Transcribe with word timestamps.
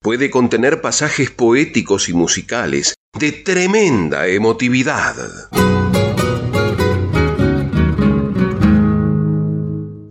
puede 0.00 0.30
contener 0.30 0.80
pasajes 0.80 1.30
poéticos 1.30 2.08
y 2.08 2.14
musicales 2.14 2.94
de 3.18 3.32
tremenda 3.32 4.28
emotividad. 4.28 5.14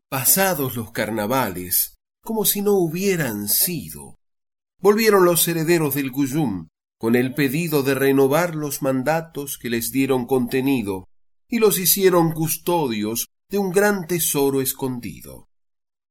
Pasados 0.09 0.75
los 0.75 0.91
carnavales, 0.91 1.95
como 2.23 2.45
si 2.45 2.61
no 2.61 2.73
hubieran 2.73 3.47
sido, 3.47 4.15
volvieron 4.81 5.25
los 5.25 5.47
herederos 5.47 5.95
del 5.95 6.11
Cuyum 6.11 6.67
con 6.97 7.15
el 7.15 7.33
pedido 7.33 7.83
de 7.83 7.93
renovar 7.93 8.55
los 8.55 8.81
mandatos 8.81 9.57
que 9.57 9.69
les 9.69 9.91
dieron 9.91 10.25
contenido 10.25 11.07
y 11.47 11.59
los 11.59 11.77
hicieron 11.77 12.31
custodios 12.31 13.27
de 13.49 13.59
un 13.59 13.71
gran 13.71 14.07
tesoro 14.07 14.61
escondido. 14.61 15.47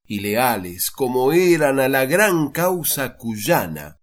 Y 0.06 0.20
leales 0.20 0.90
como 0.90 1.32
eran 1.32 1.80
a 1.80 1.88
la 1.88 2.04
gran 2.04 2.50
causa 2.50 3.16
cuyana, 3.16 3.98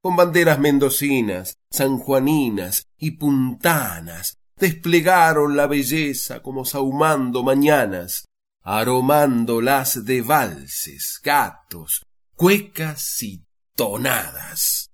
con 0.00 0.16
banderas 0.16 0.58
mendocinas, 0.58 1.58
sanjuaninas 1.70 2.86
y 2.96 3.12
puntanas, 3.12 4.38
desplegaron 4.56 5.56
la 5.56 5.66
belleza 5.66 6.40
como 6.40 6.64
sahumando 6.64 7.42
mañanas, 7.42 8.26
aromándolas 8.62 10.04
de 10.04 10.22
valses, 10.22 11.20
gatos, 11.22 12.06
cuecas 12.36 13.22
y 13.22 13.44
tonadas. 13.74 14.90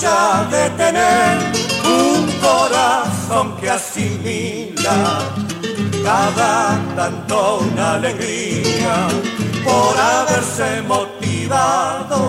Ya 0.00 0.46
de 0.50 0.70
tener 0.70 1.38
un 1.84 2.26
corazón 2.40 3.56
que 3.60 3.70
asimila 3.70 5.20
cada 6.04 6.78
tanto 6.94 7.58
una 7.60 7.94
alegría 7.94 9.08
por 9.64 9.96
haberse 9.98 10.82
motivado. 10.82 12.28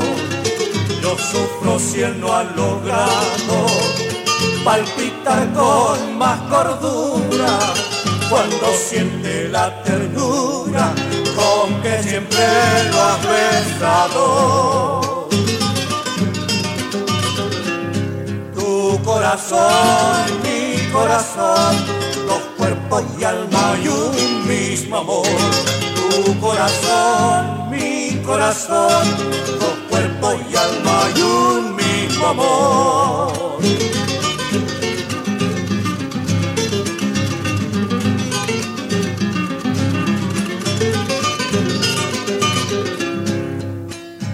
Yo 1.01 1.17
sufro 1.17 1.79
si 1.79 2.01
él 2.01 2.19
no 2.19 2.33
ha 2.33 2.43
logrado 2.43 3.57
palpitar 4.63 5.47
con 5.53 6.17
más 6.17 6.39
cordura 6.49 7.59
cuando 8.29 8.73
siente 8.73 9.47
la 9.49 9.81
ternura 9.83 10.93
con 11.35 11.81
que 11.81 12.03
siempre 12.03 12.45
lo 12.91 13.01
has 13.01 13.21
besado. 13.21 15.06
Corazón, 19.07 20.25
mi 20.43 20.91
corazón, 20.91 21.75
dos 22.27 22.41
cuerpos 22.57 23.03
y 23.17 23.23
alma 23.23 23.75
y 23.81 23.87
un 23.87 24.47
mismo 24.47 24.97
amor. 24.97 25.25
Tu 25.95 26.37
corazón, 26.41 27.69
mi 27.71 28.21
corazón, 28.25 29.07
dos 29.61 29.77
cuerpos 29.89 30.35
y 30.51 30.55
alma 30.57 31.09
y 31.15 31.21
un 31.21 31.75
mismo 31.77 32.27
amor. 32.27 33.31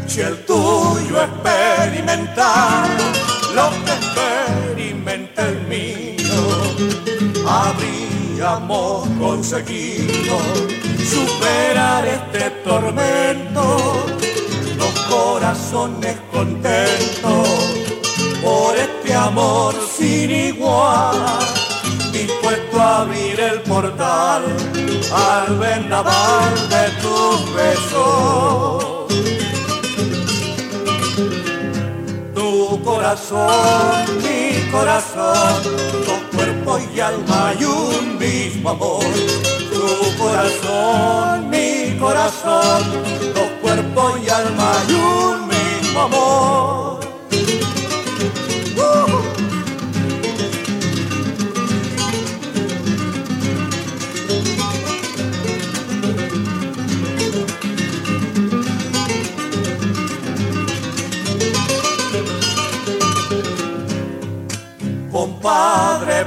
Si 0.08 0.22
el 0.22 0.46
tuyo 0.46 1.24
experimentar 1.24 2.90
habríamos 8.44 9.08
conseguido 9.20 10.38
superar 10.98 12.06
este 12.06 12.50
tormento, 12.64 14.06
los 14.78 15.00
corazones 15.10 16.18
contentos 16.32 17.48
por 18.42 18.76
este 18.76 19.14
amor 19.14 19.74
sin 19.96 20.30
igual, 20.30 21.16
dispuesto 22.12 22.82
a 22.82 23.02
abrir 23.02 23.40
el 23.40 23.62
portal 23.62 24.44
al 25.14 25.58
vendaval 25.58 26.70
de 26.70 26.90
tus 27.02 27.56
besos. 27.56 28.84
Tu 32.34 32.84
corazón 32.84 34.24
corazón, 34.74 35.62
dos 36.74 36.82
cuerpos 36.82 36.96
y 36.96 37.00
alma 37.00 37.54
y 37.60 37.64
un 37.66 38.18
mismo 38.18 38.70
amor. 38.70 39.04
Tu 39.72 40.18
corazón, 40.18 41.50
mi 41.50 41.98
corazón, 42.00 42.84
dos 43.34 43.50
cuerpos 43.62 44.20
y 44.26 44.30
alma 44.30 44.74
y 44.88 44.94
un 44.94 45.48
mismo 45.48 46.02
amor. 46.02 47.03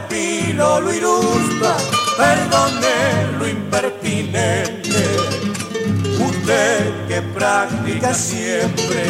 Pilo 0.08 0.80
lo 0.80 0.92
ilustra, 0.92 1.76
perdone 2.16 3.38
lo 3.38 3.48
impertinente. 3.48 5.02
Usted 6.18 7.06
que 7.08 7.22
practica 7.22 8.14
siempre 8.14 9.06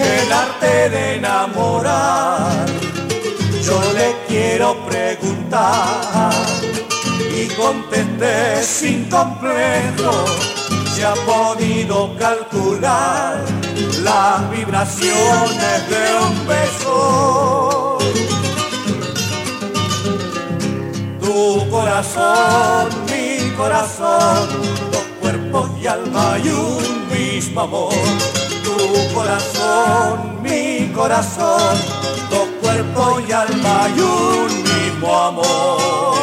el 0.00 0.32
arte 0.32 0.90
de 0.90 1.14
enamorar, 1.16 2.66
yo 3.62 3.80
le 3.94 4.14
quiero 4.28 4.76
preguntar 4.86 6.32
y 7.34 7.46
contesté 7.54 8.62
sin 8.62 9.04
complejo 9.08 10.26
se 10.94 11.04
ha 11.04 11.14
podido 11.14 12.14
calcular 12.18 13.42
las 14.02 14.50
vibraciones 14.50 15.88
de 15.88 16.14
un 16.26 16.46
beso. 16.46 17.69
Corazón, 21.70 22.88
mi 23.06 23.50
corazón, 23.56 24.48
dos 24.90 25.04
cuerpos 25.20 25.70
y 25.80 25.86
alma 25.86 26.36
y 26.42 26.48
un 26.48 27.08
mismo 27.08 27.60
amor. 27.60 27.94
Tu 28.64 29.14
corazón, 29.14 30.42
mi 30.42 30.90
corazón, 30.92 31.76
dos 32.30 32.48
cuerpos 32.60 33.22
y 33.28 33.32
alma 33.32 33.88
y 33.96 34.00
un 34.00 34.62
mismo 34.62 35.18
amor. 35.18 36.20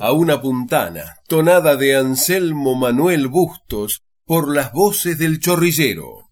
A 0.00 0.12
una 0.12 0.40
puntana, 0.40 1.16
tonada 1.28 1.76
de 1.76 1.96
Anselmo 1.96 2.74
Manuel 2.74 3.28
Bustos 3.28 4.02
por 4.26 4.54
las 4.54 4.72
voces 4.72 5.18
del 5.18 5.40
chorrillero. 5.40 6.23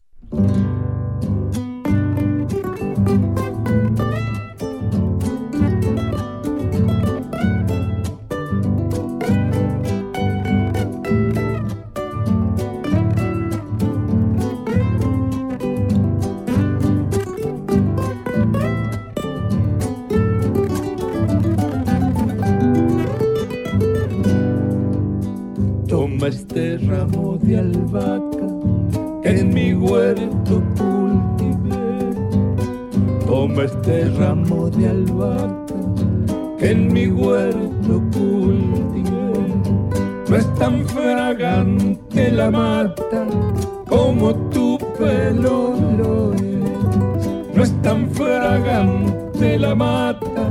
Que 27.93 29.29
en 29.29 29.53
mi 29.53 29.75
huerto 29.75 30.63
cultivé. 30.79 32.15
Toma 33.27 33.65
este 33.65 34.09
ramo 34.19 34.71
de 34.71 34.89
albahaca 34.89 35.75
que 36.59 36.71
en 36.71 36.93
mi 36.93 37.09
huerto 37.09 38.03
cultivé. 38.13 39.33
No 40.29 40.37
es 40.37 40.55
tan 40.55 40.87
fragante 40.87 42.31
la 42.31 42.51
mata 42.51 43.27
como 43.89 44.35
tu 44.49 44.79
pelo 44.99 45.75
lo 45.99 46.33
es. 46.33 47.55
No 47.55 47.63
es 47.63 47.83
tan 47.83 48.09
fragante 48.11 49.59
la 49.59 49.75
mata 49.75 50.49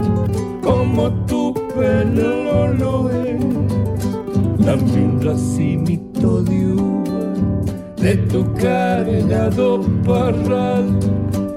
como 0.61 1.09
tu 1.25 1.55
pelo 1.75 2.67
lo 2.73 3.09
es. 3.09 3.41
Dame 4.59 5.05
un 5.05 5.21
racimito 5.21 6.43
de 6.43 6.61
de 8.11 8.17
tu 8.27 8.43
cargado 8.55 9.81
parral 10.05 10.99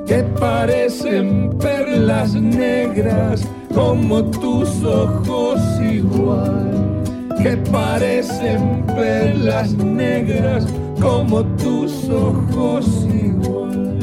que 0.07 0.23
parecen 0.39 1.51
perlas 1.59 2.35
negras 2.35 3.45
como 3.75 4.23
tus 4.31 4.85
ojos 4.85 5.61
igual 5.81 7.03
que 7.43 7.57
parecen 7.73 8.85
perlas 8.87 9.75
negras 9.75 10.65
como 11.01 11.43
tus 11.57 12.09
ojos 12.09 12.87
igual. 13.13 13.99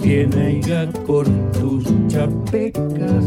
Viene 0.00 0.60
a 0.74 0.90
por 1.06 1.26
tus 1.52 1.84
chapecas 2.08 3.24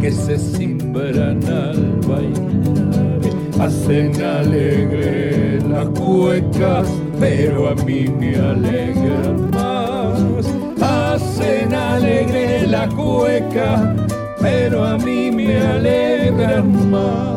que 0.00 0.10
se 0.10 0.38
simbran 0.38 1.44
al 1.44 2.00
bailar. 2.08 3.20
Hacen 3.60 4.22
alegre 4.22 5.60
la 5.68 5.84
cueca, 5.84 6.82
pero 7.18 7.68
a 7.68 7.74
mí 7.74 8.06
me 8.08 8.36
alegra 8.36 9.32
más. 9.52 10.46
Hacen 10.80 11.74
alegre 11.74 12.66
la 12.66 12.88
cueca, 12.88 13.94
pero 14.40 14.84
a 14.84 14.98
mí 14.98 15.30
me 15.30 15.58
alegra 15.58 16.62
más. 16.62 17.36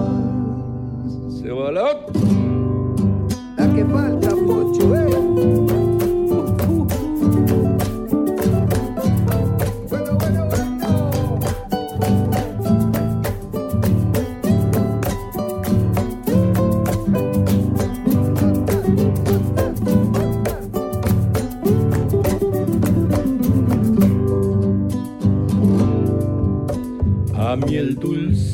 Se 1.42 1.50
va 1.52 1.72
la... 1.72 1.90
La 3.58 3.74
que 3.74 3.86
falta, 3.86 4.30
Pocho, 4.30 4.96
eh. 4.96 5.19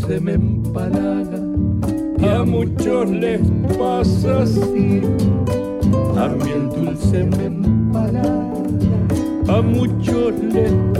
Dulce 0.05 0.21
me 0.21 0.33
empalaga, 0.33 1.39
a 2.31 2.43
muchos 2.43 3.09
les 3.09 3.41
pasa 3.77 4.43
así. 4.43 5.01
A 6.15 6.27
mí 6.27 6.51
el 6.51 6.69
dulce 6.69 7.23
me 7.23 7.45
empalaga, 7.45 8.53
a 9.47 9.61
muchos 9.63 10.33
les 10.43 10.71
pasa 10.71 10.94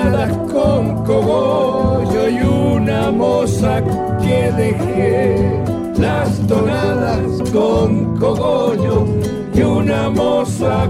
tonadas 0.00 0.36
con 0.50 1.04
cogollo 1.04 2.28
y 2.28 2.40
una 2.40 3.10
moza 3.10 3.82
que 4.22 4.52
dejé, 4.52 5.62
las 5.98 6.38
tonadas 6.46 7.50
con 7.52 8.16
cogollo 8.16 9.06
y 9.54 9.60
una 9.60 10.08
moza 10.08 10.88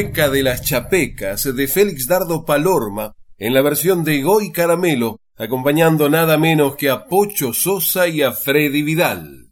De 0.00 0.42
las 0.42 0.62
Chapecas 0.62 1.54
de 1.54 1.68
Félix 1.68 2.06
Dardo 2.06 2.46
Palorma 2.46 3.12
en 3.36 3.52
la 3.52 3.60
versión 3.60 4.02
de 4.02 4.22
Goy 4.22 4.50
Caramelo, 4.50 5.20
acompañando 5.36 6.08
nada 6.08 6.38
menos 6.38 6.74
que 6.76 6.88
a 6.88 7.04
Pocho 7.04 7.52
Sosa 7.52 8.08
y 8.08 8.22
a 8.22 8.32
Freddy 8.32 8.82
Vidal. 8.82 9.50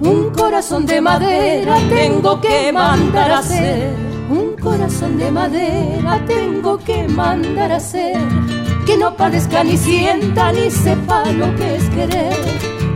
Un 0.00 0.30
corazón 0.34 0.86
de 0.86 1.02
madera 1.02 1.76
tengo 1.90 2.40
que 2.40 2.72
mandar 2.72 3.30
a 3.30 3.38
hacer. 3.40 4.13
Un 4.34 4.56
corazón 4.56 5.16
de 5.16 5.30
madera 5.30 6.20
tengo 6.26 6.76
que 6.78 7.06
mandar 7.06 7.70
a 7.70 7.76
hacer. 7.76 8.18
Que 8.84 8.96
no 8.96 9.16
padezca 9.16 9.62
ni 9.62 9.76
sienta 9.76 10.50
ni 10.52 10.72
sepa 10.72 11.24
lo 11.30 11.54
que 11.54 11.76
es 11.76 11.88
querer. 11.90 12.36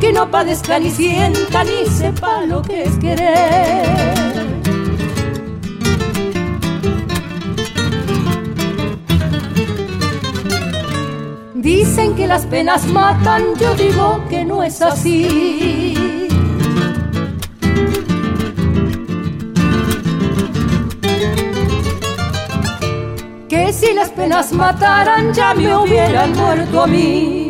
Que 0.00 0.12
no 0.12 0.28
padezca 0.28 0.80
ni 0.80 0.90
sienta 0.90 1.62
ni 1.62 1.86
sepa 1.88 2.40
lo 2.44 2.60
que 2.62 2.82
es 2.82 2.98
querer. 2.98 3.86
Dicen 11.54 12.16
que 12.16 12.26
las 12.26 12.46
penas 12.46 12.84
matan, 12.86 13.42
yo 13.60 13.74
digo 13.76 14.24
que 14.28 14.44
no 14.44 14.64
es 14.64 14.82
así. 14.82 16.17
Si 23.70 23.92
las 23.92 24.08
penas 24.10 24.52
mataran 24.52 25.32
ya 25.32 25.54
me 25.54 25.76
hubieran 25.76 26.32
muerto 26.32 26.82
a 26.82 26.86
mí. 26.86 27.44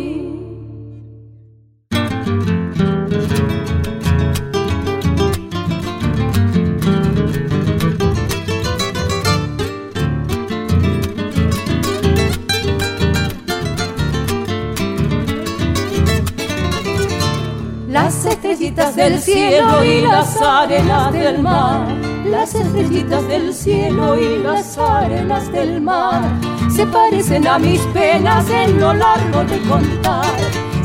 Las 17.89 18.27
estrellitas 18.27 18.97
del 18.97 19.19
cielo 19.21 19.85
y 19.85 20.03
las 20.03 20.37
arenas 20.43 21.13
del 21.13 21.39
mar. 21.39 22.18
Las 22.39 22.55
estrellitas 22.55 23.27
del 23.27 23.53
cielo 23.53 24.17
y 24.17 24.39
las 24.39 24.79
arenas 24.79 25.51
del 25.51 25.81
mar. 25.81 26.23
Se 26.71 26.87
parecen 26.87 27.49
a 27.49 27.59
mis 27.59 27.81
penas 27.87 28.49
en 28.49 28.79
lo 28.79 28.95
largo 28.95 29.43
de 29.43 29.59
contar. 29.63 30.25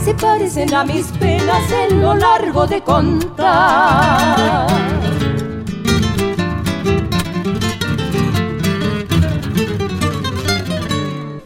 Se 0.04 0.16
parecen 0.16 0.74
a 0.74 0.84
mis 0.84 1.06
penas 1.12 1.62
en 1.72 2.02
lo 2.02 2.16
largo 2.16 2.66
de 2.66 2.82
contar. 2.82 4.68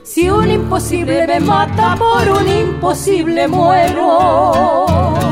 Si 0.04 0.30
un 0.30 0.50
imposible 0.50 1.28
me 1.28 1.42
mata, 1.42 1.98
por 1.98 2.30
un 2.30 2.48
imposible 2.48 3.46
muero. 3.50 5.27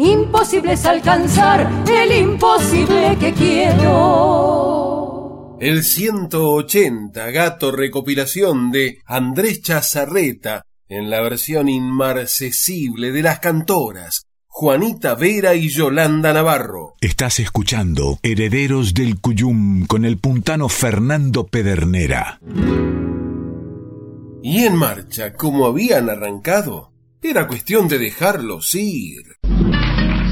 Imposible 0.00 0.72
es 0.72 0.84
alcanzar 0.86 1.84
el 1.88 2.12
imposible 2.12 3.16
que 3.18 3.32
quiero. 3.32 4.80
El 5.60 5.84
180 5.84 7.30
gato 7.30 7.70
recopilación 7.70 8.70
de 8.70 8.98
Andrés 9.04 9.60
Chazarreta 9.62 10.62
en 10.88 11.10
la 11.10 11.20
versión 11.20 11.68
inmarcesible 11.68 13.12
de 13.12 13.22
las 13.22 13.40
cantoras 13.40 14.24
Juanita 14.52 15.14
Vera 15.14 15.54
y 15.54 15.68
Yolanda 15.68 16.32
Navarro. 16.32 16.94
Estás 17.00 17.38
escuchando 17.38 18.18
Herederos 18.22 18.94
del 18.94 19.20
Cuyum 19.20 19.86
con 19.86 20.04
el 20.04 20.18
puntano 20.18 20.68
Fernando 20.68 21.46
Pedernera. 21.46 22.40
Y 24.42 24.64
en 24.64 24.76
marcha, 24.76 25.34
como 25.34 25.66
habían 25.66 26.10
arrancado, 26.10 26.92
era 27.22 27.46
cuestión 27.46 27.86
de 27.88 27.98
dejarlos 27.98 28.74
ir. 28.74 29.36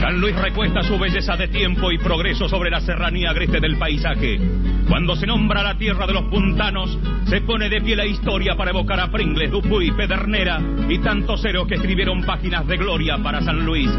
San 0.08 0.22
Luis 0.22 0.34
recuesta 0.36 0.82
su 0.84 0.98
belleza 0.98 1.36
de 1.36 1.48
tiempo 1.48 1.92
y 1.92 1.98
progreso 1.98 2.48
sobre 2.48 2.70
la 2.70 2.80
serranía 2.80 3.28
agreste 3.28 3.60
del 3.60 3.76
paisaje. 3.76 4.40
Cuando 4.88 5.14
se 5.14 5.26
nombra 5.26 5.62
la 5.62 5.76
tierra 5.76 6.06
de 6.06 6.14
los 6.14 6.24
puntanos, 6.30 6.98
se 7.26 7.42
pone 7.42 7.68
de 7.68 7.82
pie 7.82 7.94
la 7.94 8.06
historia 8.06 8.56
para 8.56 8.70
evocar 8.70 9.00
a 9.00 9.10
Pringles, 9.10 9.50
Dupuy, 9.50 9.90
Pedernera 9.90 10.62
y 10.88 10.98
tantos 11.00 11.44
héroes 11.44 11.68
que 11.68 11.74
escribieron 11.74 12.22
páginas 12.22 12.66
de 12.66 12.78
gloria 12.78 13.18
para 13.18 13.42
San 13.42 13.66
Luis. 13.66 13.90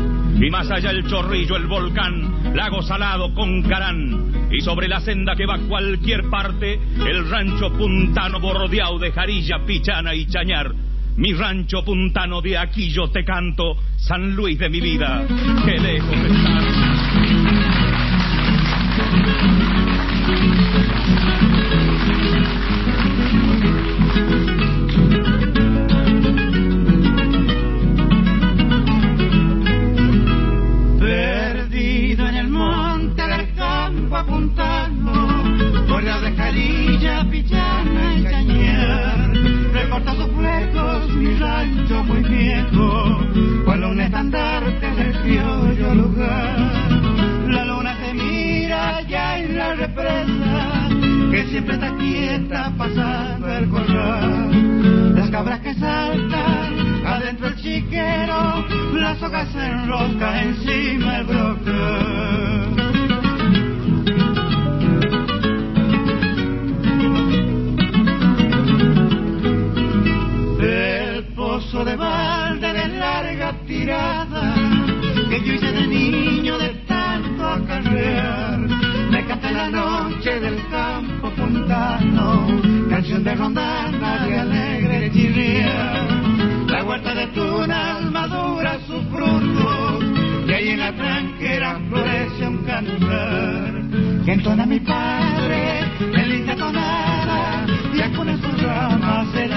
Y 0.41 0.49
más 0.49 0.71
allá 0.71 0.89
el 0.89 1.05
chorrillo, 1.05 1.55
el 1.55 1.67
volcán, 1.67 2.55
lago 2.55 2.81
salado 2.81 3.31
con 3.35 3.61
Carán. 3.61 4.49
Y 4.51 4.61
sobre 4.61 4.87
la 4.87 5.01
senda 5.01 5.35
que 5.35 5.45
va 5.45 5.57
a 5.57 5.67
cualquier 5.67 6.27
parte, 6.27 6.79
el 7.07 7.29
rancho 7.29 7.71
puntano 7.73 8.39
bordeado 8.39 8.97
de 8.97 9.11
jarilla, 9.11 9.63
pichana 9.63 10.15
y 10.15 10.25
chañar 10.25 10.88
mi 11.19 11.33
rancho 11.33 11.83
puntano 11.83 12.41
de 12.41 12.57
aquí 12.57 12.89
yo 12.89 13.09
te 13.09 13.25
canto, 13.25 13.75
San 13.97 14.35
Luis 14.35 14.57
de 14.57 14.69
mi 14.69 14.79
vida, 14.79 15.25
qué 15.65 15.77
lejos 15.77 16.15
estás. 16.15 16.63
Perdido 30.99 32.29
en 32.29 32.35
el 32.37 32.47
monte 32.47 33.19
campo 33.55 34.25
puntano, 34.25 35.27
por 35.89 36.01
la 36.01 36.21
de 36.21 36.31
Jarilla, 36.31 37.25
Pichana 37.29 38.15
y 38.15 38.23
Cañar, 38.23 39.08
recorta 39.99 40.15
sus 40.15 40.35
flecos 40.35 41.15
mi 41.15 41.35
rancho 41.35 42.03
muy 42.03 42.23
viejo, 42.23 43.19
cual 43.65 43.83
un 43.83 44.01
estandarte 44.01 44.91
del 44.91 45.13
criollo 45.21 45.95
lugar. 45.95 46.57
La 47.47 47.65
luna 47.65 47.95
se 47.97 48.13
mira 48.13 48.97
allá 48.97 49.39
en 49.39 49.57
la 49.57 49.75
represa, 49.75 50.89
que 51.31 51.47
siempre 51.49 51.75
está 51.75 51.95
quieta 51.97 52.73
pasando 52.77 53.47
el 53.47 53.69
corral. 53.69 55.15
Las 55.15 55.29
cabras 55.29 55.59
que 55.61 55.73
saltan 55.75 57.05
adentro 57.05 57.47
el 57.47 57.55
chiquero, 57.57 58.65
las 58.93 59.21
hojas 59.21 59.49
se 59.51 59.65
enroscan 59.65 60.35
encima 60.37 61.17
el 61.17 61.25
brocal. 61.25 62.88
De 71.85 71.95
balde 71.95 72.73
de 72.73 72.87
larga 72.89 73.53
tirada 73.65 74.53
que 75.29 75.39
yo 75.45 75.53
hice 75.53 75.71
de 75.71 75.87
niño 75.87 76.57
de 76.57 76.69
tanto 76.87 77.47
acarrear. 77.47 78.59
Me 79.09 79.25
canta 79.25 79.51
la 79.51 79.69
noche 79.69 80.39
del 80.41 80.57
campo 80.69 81.29
puntano, 81.31 82.47
canción 82.89 83.23
de 83.23 83.35
rondana 83.35 84.25
de 84.25 84.39
alegre 84.39 85.11
chirriar. 85.11 86.07
La 86.67 86.83
huerta 86.83 87.15
de 87.15 87.27
tunas 87.27 88.01
madura 88.11 88.77
sus 88.85 89.03
frutos 89.05 90.03
y 90.47 90.51
ahí 90.51 90.69
en 90.69 90.79
la 90.79 90.91
tranquera 90.93 91.79
florece 91.87 92.47
un 92.47 92.57
cantar 92.63 94.25
que 94.25 94.33
entona 94.33 94.65
mi 94.65 94.79
padre 94.81 95.79
en 96.01 96.29
linda 96.29 96.55
tonada 96.55 97.65
y 97.93 98.15
con 98.15 98.27
sus 98.41 98.61
ramas 98.63 99.33
el 99.35 99.53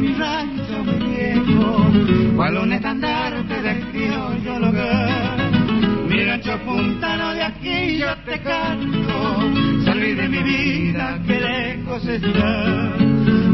mi 0.00 0.14
rancho 0.14 0.84
muy 0.84 0.98
viejo, 1.08 1.86
cual 2.36 2.58
un 2.58 2.72
estandarte 2.72 3.62
del 3.62 3.80
criollo 3.90 4.68
hogar. 4.68 5.50
Mi 6.08 6.24
rancho 6.24 6.58
puntano 6.64 7.34
de 7.34 7.42
aquí 7.42 7.98
yo 7.98 8.16
te 8.24 8.40
canto, 8.40 9.84
salí 9.84 10.14
de 10.14 10.28
mi 10.28 10.42
vida 10.42 11.20
que 11.26 11.40
lejos 11.40 12.06
está. 12.06 12.94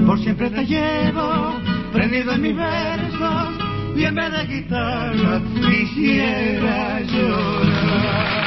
Por 0.06 0.18
siempre 0.20 0.50
te 0.50 0.64
llevo, 0.64 1.56
prendido 1.92 2.32
en 2.32 2.42
mis 2.42 2.56
versos, 2.56 3.48
y 3.96 4.04
en 4.04 4.14
vez 4.14 4.30
de 4.30 4.46
guitarra 4.46 5.40
quisiera 5.68 7.00
llorar. 7.00 8.46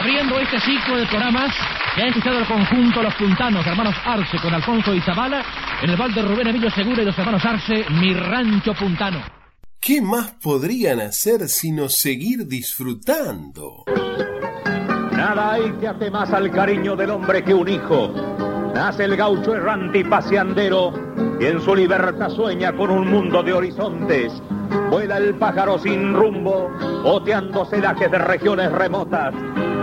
Abriendo 0.00 0.40
este 0.40 0.60
ciclo 0.60 0.96
de 0.96 1.06
programas, 1.06 1.54
que 1.94 2.02
ha 2.02 2.08
escuchado 2.08 2.38
el 2.38 2.46
conjunto 2.46 3.02
Los 3.02 3.14
Puntanos, 3.14 3.66
hermanos 3.66 3.94
Arce 4.04 4.38
con 4.38 4.54
Alfonso 4.54 4.94
y 4.94 5.00
Zabala, 5.00 5.44
en 5.82 5.90
el 5.90 5.96
balde 5.96 6.22
Rubén 6.22 6.48
Emilio 6.48 6.70
Segura 6.70 7.02
y 7.02 7.04
los 7.04 7.18
hermanos 7.18 7.44
Arce, 7.44 7.84
Mi 7.90 8.14
Rancho 8.14 8.74
Puntano. 8.74 9.20
¿Qué 9.78 10.00
más 10.00 10.32
podrían 10.42 11.00
hacer 11.00 11.48
sino 11.48 11.88
seguir 11.88 12.46
disfrutando? 12.46 13.84
Nada 15.12 15.52
hay 15.52 15.72
que 15.72 15.88
hace 15.88 16.10
más 16.10 16.32
al 16.32 16.50
cariño 16.50 16.96
del 16.96 17.10
hombre 17.10 17.42
que 17.44 17.52
un 17.52 17.68
hijo. 17.68 18.14
Nace 18.74 19.04
el 19.04 19.16
gaucho 19.16 19.54
errante 19.54 19.98
y 19.98 20.04
paseandero 20.04 20.94
y 21.38 21.44
en 21.44 21.60
su 21.60 21.74
libertad 21.74 22.30
sueña 22.30 22.72
con 22.72 22.90
un 22.90 23.10
mundo 23.10 23.42
de 23.42 23.52
horizontes. 23.52 24.32
Vuela 24.88 25.18
el 25.18 25.34
pájaro 25.34 25.78
sin 25.78 26.14
rumbo, 26.14 26.70
oteando 27.04 27.66
celajes 27.66 28.10
de 28.10 28.18
regiones 28.18 28.72
remotas. 28.72 29.34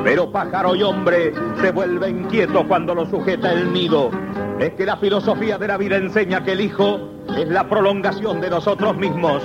Pero 0.04 0.32
pájaro 0.32 0.76
y 0.76 0.84
hombre 0.84 1.34
se 1.62 1.72
vuelven 1.72 2.26
quietos 2.26 2.66
cuando 2.68 2.96
lo 2.96 3.06
sujeta 3.06 3.52
el 3.52 3.72
nido. 3.74 4.10
Es 4.60 4.72
que 4.74 4.86
la 4.86 4.98
filosofía 4.98 5.58
de 5.58 5.68
la 5.68 5.78
vida 5.78 5.98
enseña 5.98 6.44
que 6.44 6.54
el 6.54 6.62
hijo 6.62 7.00
es 7.38 7.48
la 7.48 7.68
prolongación 7.68 8.42
de 8.42 8.50
nosotros 8.50 8.96
mismos. 8.96 9.44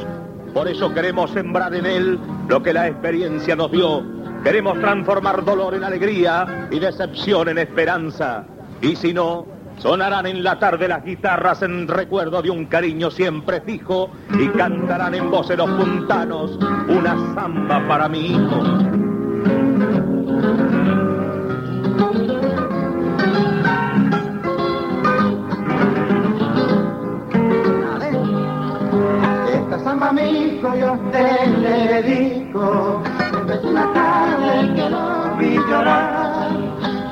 Por 0.53 0.69
eso 0.69 0.93
queremos 0.95 1.31
sembrar 1.33 1.75
en 1.75 1.87
él 1.87 2.19
lo 2.49 2.63
que 2.63 2.73
la 2.73 2.87
experiencia 2.87 3.57
nos 3.57 3.71
dio. 3.73 4.03
Queremos 4.45 4.79
transformar 4.79 5.45
dolor 5.45 5.75
en 5.75 5.85
alegría 5.85 6.69
y 6.71 6.79
decepción 6.79 7.49
en 7.49 7.59
esperanza. 7.59 8.45
Y 8.81 8.95
si 8.95 9.13
no, 9.13 9.47
sonarán 9.79 10.27
en 10.27 10.45
la 10.45 10.59
tarde 10.59 10.87
las 10.87 11.05
guitarras 11.05 11.63
en 11.63 11.89
recuerdo 11.89 12.43
de 12.43 12.51
un 12.51 12.67
cariño 12.67 13.11
siempre 13.11 13.61
fijo 13.63 14.11
y 14.39 14.49
cantarán 14.49 15.15
en 15.15 15.31
voz 15.31 15.49
de 15.49 15.57
los 15.57 15.71
puntanos 15.71 16.59
una 16.89 17.35
samba 17.35 17.87
para 17.89 18.09
mi 18.09 18.27
hijo. 18.27 19.14
Amigo 30.03 30.75
yo 30.75 30.99
te 31.13 31.47
le 31.47 32.03
dedico. 32.03 33.03
Desde 33.47 33.69
una 33.69 33.93
tarde 33.93 34.75
que 34.75 34.91
lo 34.91 35.37
vi 35.39 35.57
llorar 35.69 36.51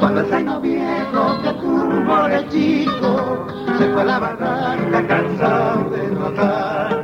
Cuando 0.00 0.20
el 0.20 0.26
zaino 0.26 0.60
viejo 0.60 1.42
que 1.42 1.52
tuvo 1.54 2.28
de 2.28 2.48
chico 2.48 3.46
Se 3.78 3.90
fue 3.90 4.02
a 4.02 4.04
la 4.04 4.18
barranca 4.18 5.06
cansado 5.06 5.90
de 5.90 6.08
notar. 6.08 7.02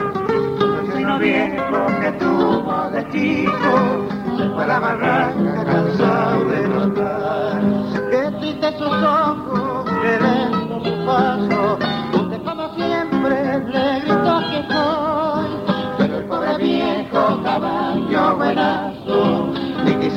Cuando 0.58 0.80
el 0.80 0.92
zaino 0.92 1.18
viejo 1.18 1.86
que 2.00 2.12
tuvo 2.12 2.90
de 2.90 3.08
chico 3.10 4.08
Se 4.36 4.48
fue 4.50 4.64
a 4.64 4.66
la 4.66 4.78
barranca 4.80 5.64
cansado 5.64 6.44
de 6.44 6.68
notar. 6.68 7.62
Qué 8.10 8.30
triste 8.38 8.78
sus 8.78 8.88
ojos, 8.88 9.90
qué 10.02 10.18
lento 10.20 10.84
su 10.84 11.06
paso 11.06 11.97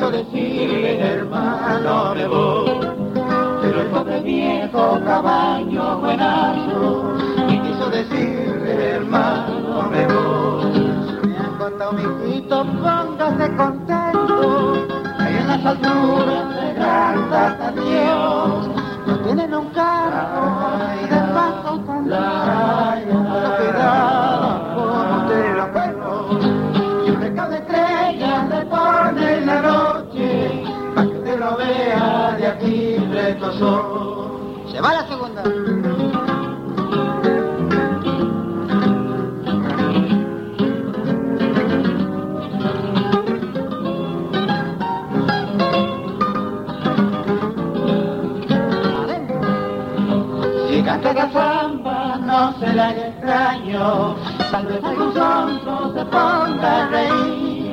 caballo 0.02 0.10
buenazo 0.10 0.10
decirle 0.10 1.00
hermano 1.00 2.14
me 2.14 2.26
voy. 2.26 2.80
Pero 3.62 3.80
el 3.82 3.86
pobre 3.88 4.20
viejo 4.20 5.00
cabaño 5.04 5.98
buenazo 5.98 7.14
y 7.48 7.58
quiso 7.60 7.90
decirle 7.90 8.90
hermano 8.96 9.90
me 9.90 10.06
voy. 10.06 11.28
Me 11.28 11.36
han 11.36 11.58
contado 11.58 11.92
mi 11.92 12.02
hijito, 12.02 12.64
póngase 12.64 13.56
contento, 13.56 14.86
ahí 15.18 15.36
en 15.36 15.46
las 15.46 15.64
alturas 15.66 16.56
de 16.56 16.74
Gran 16.74 17.74
Dios. 17.74 18.21
Extraño, 53.82 54.16
tal 54.50 54.66
vez 54.66 54.84
algún 54.84 55.14
sonso 55.14 55.92
se 55.94 56.04
ponga 56.04 56.82
a 56.82 56.88
reír. 56.88 57.72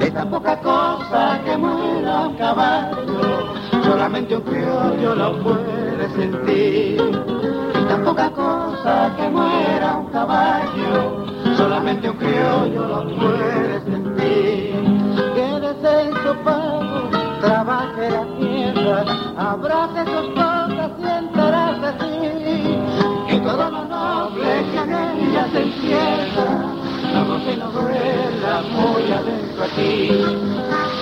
Es 0.00 0.14
tan 0.14 0.30
poca 0.30 0.56
cosa 0.60 1.40
que 1.44 1.56
muera 1.56 2.28
un 2.28 2.36
caballo, 2.36 3.54
solamente 3.82 4.36
un 4.36 4.42
criollo 4.42 5.14
lo 5.14 5.38
puede 5.42 6.08
sentir. 6.16 7.00
Es 7.74 7.88
tan 7.88 8.04
poca 8.04 8.30
cosa 8.30 9.12
que 9.16 9.28
muera 9.28 9.96
un 9.96 10.06
caballo, 10.06 11.26
solamente 11.56 12.10
un 12.10 12.16
criollo 12.16 12.86
lo 12.86 13.16
puede 13.16 13.80
sentir. 13.82 14.74
Quédese 15.34 16.02
en 16.02 16.44
pago, 16.44 17.10
trabaje 17.40 18.10
la 18.10 18.24
tierra, 18.38 19.04
abrace 19.36 20.04
sus 20.04 20.47
muy 28.78 29.12
adentro 29.12 29.64
aquí. 29.64 30.08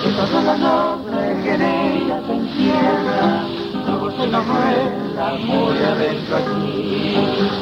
Que 0.03 0.09
todo 0.15 0.41
lo 0.41 0.57
noble 0.57 1.43
que 1.43 1.53
en 1.53 1.61
ella 1.61 2.21
se 2.25 2.33
encierra, 2.33 3.43
no 3.85 3.99
goce 3.99 4.23
y 4.25 4.29
no 4.31 4.43
vuela 4.43 5.27
muy 5.45 5.77
adentro 5.77 6.37
aquí. 6.37 7.15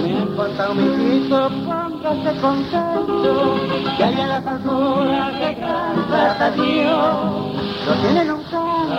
Me 0.03 0.09
importa 0.09 0.69
un 0.69 0.77
mijito, 0.77 1.49
póngase 1.49 2.31
contento, 2.41 3.55
que 3.97 4.03
allá 4.03 4.27
las 4.27 4.45
alturas 4.45 5.31
que 5.33 5.59
canta 5.59 6.51
Dios. 6.51 7.55
No 7.85 7.93
tienen 8.01 8.31
un 8.31 8.43
canto, 8.43 8.95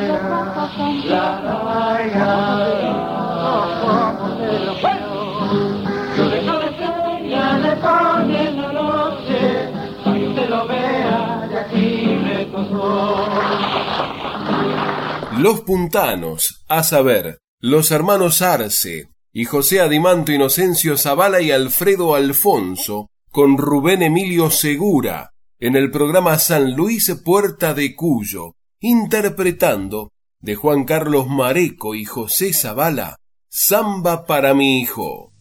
se 0.00 0.12
pasa 0.28 0.70
con 0.76 0.92
como 3.80 4.08
te 4.08 4.17
lo 4.17 4.17
Los 15.38 15.60
puntanos, 15.60 16.64
a 16.68 16.82
saber, 16.82 17.38
los 17.60 17.90
hermanos 17.90 18.42
Arce 18.42 19.08
y 19.32 19.44
José 19.44 19.80
Adimanto 19.80 20.32
Inocencio 20.32 20.96
Zavala 20.96 21.40
y 21.40 21.50
Alfredo 21.50 22.14
Alfonso, 22.14 23.08
con 23.30 23.56
Rubén 23.56 24.02
Emilio 24.02 24.50
Segura, 24.50 25.30
en 25.60 25.76
el 25.76 25.90
programa 25.90 26.38
San 26.38 26.74
Luis 26.74 27.14
Puerta 27.24 27.74
de 27.74 27.94
Cuyo, 27.94 28.54
interpretando 28.80 30.10
de 30.40 30.54
Juan 30.54 30.84
Carlos 30.84 31.26
Mareco 31.28 31.94
y 31.94 32.04
José 32.04 32.52
Zavala, 32.52 33.16
Samba 33.48 34.26
para 34.26 34.54
mi 34.54 34.80
hijo. 34.80 35.32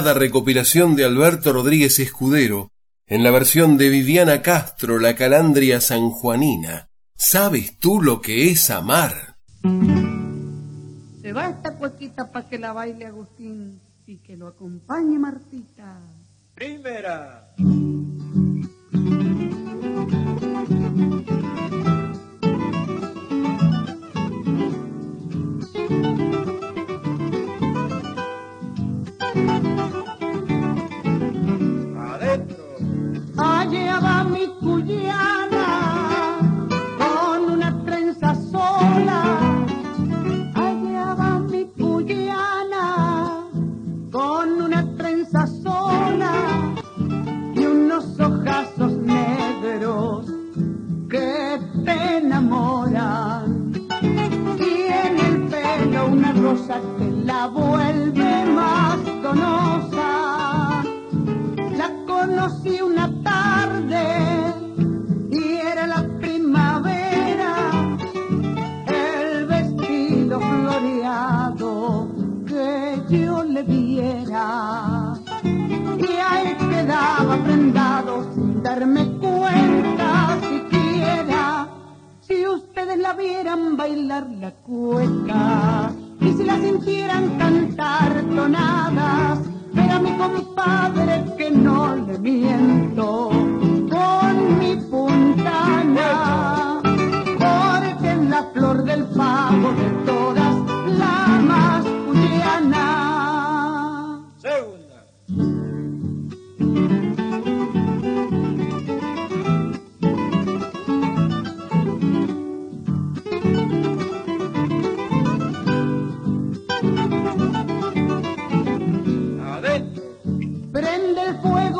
recopilación 0.00 0.96
de 0.96 1.04
Alberto 1.04 1.52
Rodríguez 1.52 1.98
Escudero, 1.98 2.70
en 3.06 3.22
la 3.22 3.30
versión 3.30 3.76
de 3.76 3.88
Viviana 3.88 4.42
Castro, 4.42 4.98
la 4.98 5.14
calandria 5.14 5.80
sanjuanina. 5.80 6.88
¿Sabes 7.16 7.78
tú 7.78 8.02
lo 8.02 8.20
que 8.20 8.50
es 8.50 8.68
amar? 8.70 9.36
Se 11.22 11.32
va 11.32 11.48
esta 11.48 11.74
cuequita 11.76 12.30
para 12.30 12.48
que 12.48 12.58
la 12.58 12.72
baile 12.72 13.06
Agustín 13.06 13.80
y 14.06 14.18
que 14.18 14.36
lo 14.36 14.48
acompañe 14.48 15.18
Martita. 15.18 16.00
Primera. 16.54 17.54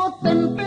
open 0.07 0.66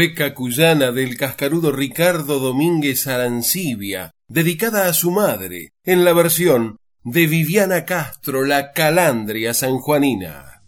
cueca 0.00 0.32
cuyana 0.32 0.92
del 0.92 1.18
cascarudo 1.18 1.72
Ricardo 1.72 2.38
Domínguez 2.38 3.06
Arancibia, 3.06 4.12
dedicada 4.28 4.86
a 4.86 4.94
su 4.94 5.10
madre, 5.10 5.74
en 5.84 6.06
la 6.06 6.14
versión 6.14 6.78
de 7.04 7.26
Viviana 7.26 7.84
Castro, 7.84 8.46
la 8.46 8.72
calandria 8.72 9.52
sanjuanina. 9.52 10.62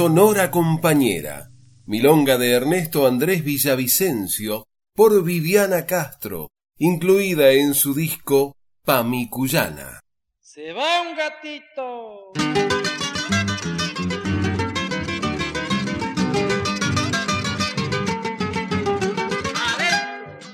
Sonora 0.00 0.50
compañera, 0.50 1.50
milonga 1.84 2.38
de 2.38 2.52
Ernesto 2.52 3.06
Andrés 3.06 3.44
Villavicencio 3.44 4.64
por 4.94 5.22
Viviana 5.22 5.84
Castro, 5.84 6.48
incluida 6.78 7.50
en 7.50 7.74
su 7.74 7.92
disco 7.92 8.56
Pamicuyana. 8.82 10.00
Se 10.40 10.72
va 10.72 11.02
un 11.02 11.14
gatito. 11.14 12.32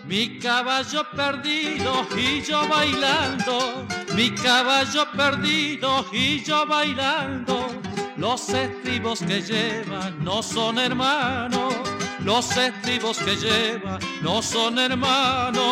Mi 0.09 0.41
caballo 0.41 1.03
perdido 1.15 1.93
y 2.17 2.43
yo 2.43 2.67
bailando, 2.67 3.87
mi 4.17 4.35
caballo 4.35 5.07
perdido 5.17 6.05
y 6.11 6.43
yo 6.43 6.67
bailando. 6.67 7.76
Los 8.19 8.49
estribos 8.49 9.21
que 9.21 9.43
lleva 9.43 10.11
no 10.21 10.43
son 10.43 10.79
hermanos, 10.79 11.75
los 12.21 12.57
estribos 12.57 13.19
que 13.19 13.37
lleva 13.37 13.99
no 14.23 14.41
son 14.41 14.79
hermanos. 14.79 15.63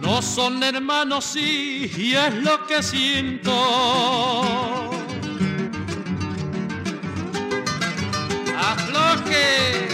No 0.00 0.22
son 0.22 0.62
hermanos, 0.62 1.24
sí, 1.24 1.90
y 1.96 2.14
es 2.14 2.34
lo 2.36 2.66
que 2.66 2.82
siento. 2.82 3.50
afloje. 8.70 9.88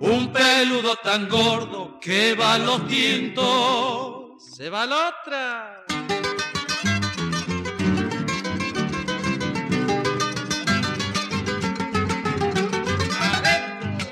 Un 0.00 0.32
peludo 0.32 0.96
tan 0.96 1.28
gordo 1.28 1.79
que 2.00 2.34
va 2.34 2.54
a 2.54 2.58
los 2.58 2.88
tientos. 2.88 4.32
Se 4.38 4.70
va 4.70 4.86
la 4.86 5.08
otra. 5.08 5.84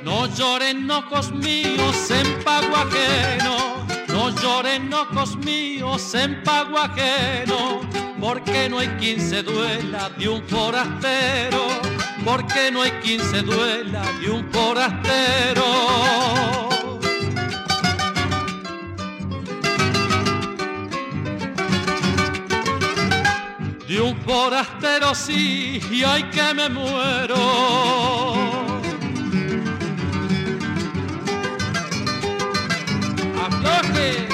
No 0.02 0.26
lloren 0.34 0.90
ojos 0.90 1.32
míos 1.32 2.10
en 2.10 2.44
pago 2.44 2.76
no 4.08 4.30
lloren 4.30 4.92
ojos 4.92 5.36
míos 5.36 6.14
en 6.14 6.42
pago 6.42 6.78
ajeno, 6.78 7.80
porque 8.20 8.68
no 8.68 8.80
hay 8.80 8.88
quien 8.98 9.20
se 9.20 9.42
duela 9.42 10.10
de 10.18 10.28
un 10.28 10.42
forastero, 10.42 11.66
porque 12.24 12.70
no 12.72 12.82
hay 12.82 12.90
quien 13.02 13.20
se 13.20 13.42
duela 13.42 14.02
de 14.20 14.30
un 14.30 14.50
forastero. 14.50 16.77
De 23.88 24.02
un 24.02 24.14
forastero 24.20 25.14
sí, 25.14 25.80
y 25.90 26.02
ay 26.02 26.24
que 26.24 26.52
me 26.54 26.68
muero. 26.68 27.34
afloje 33.46 34.28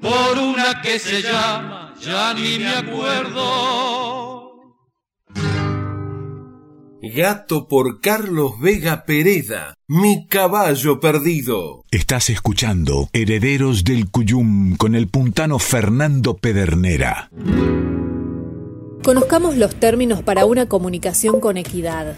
por 0.00 0.38
una 0.38 0.80
que 0.80 0.98
se 0.98 1.20
llama, 1.20 1.94
ya 2.00 2.32
ni 2.32 2.58
me 2.58 2.68
acuerdo. 2.68 4.36
Gato 7.14 7.68
por 7.68 8.00
Carlos 8.00 8.58
Vega 8.60 9.04
Pereda, 9.04 9.74
mi 9.86 10.26
caballo 10.26 11.00
perdido. 11.00 11.84
Estás 11.90 12.30
escuchando 12.30 13.08
Herederos 13.12 13.84
del 13.84 14.10
Cuyum 14.10 14.76
con 14.76 14.94
el 14.94 15.08
puntano 15.08 15.58
Fernando 15.58 16.38
Pedernera. 16.38 17.30
Conozcamos 19.02 19.56
los 19.56 19.74
términos 19.76 20.22
para 20.22 20.46
una 20.46 20.66
comunicación 20.66 21.40
con 21.40 21.56
equidad. 21.56 22.14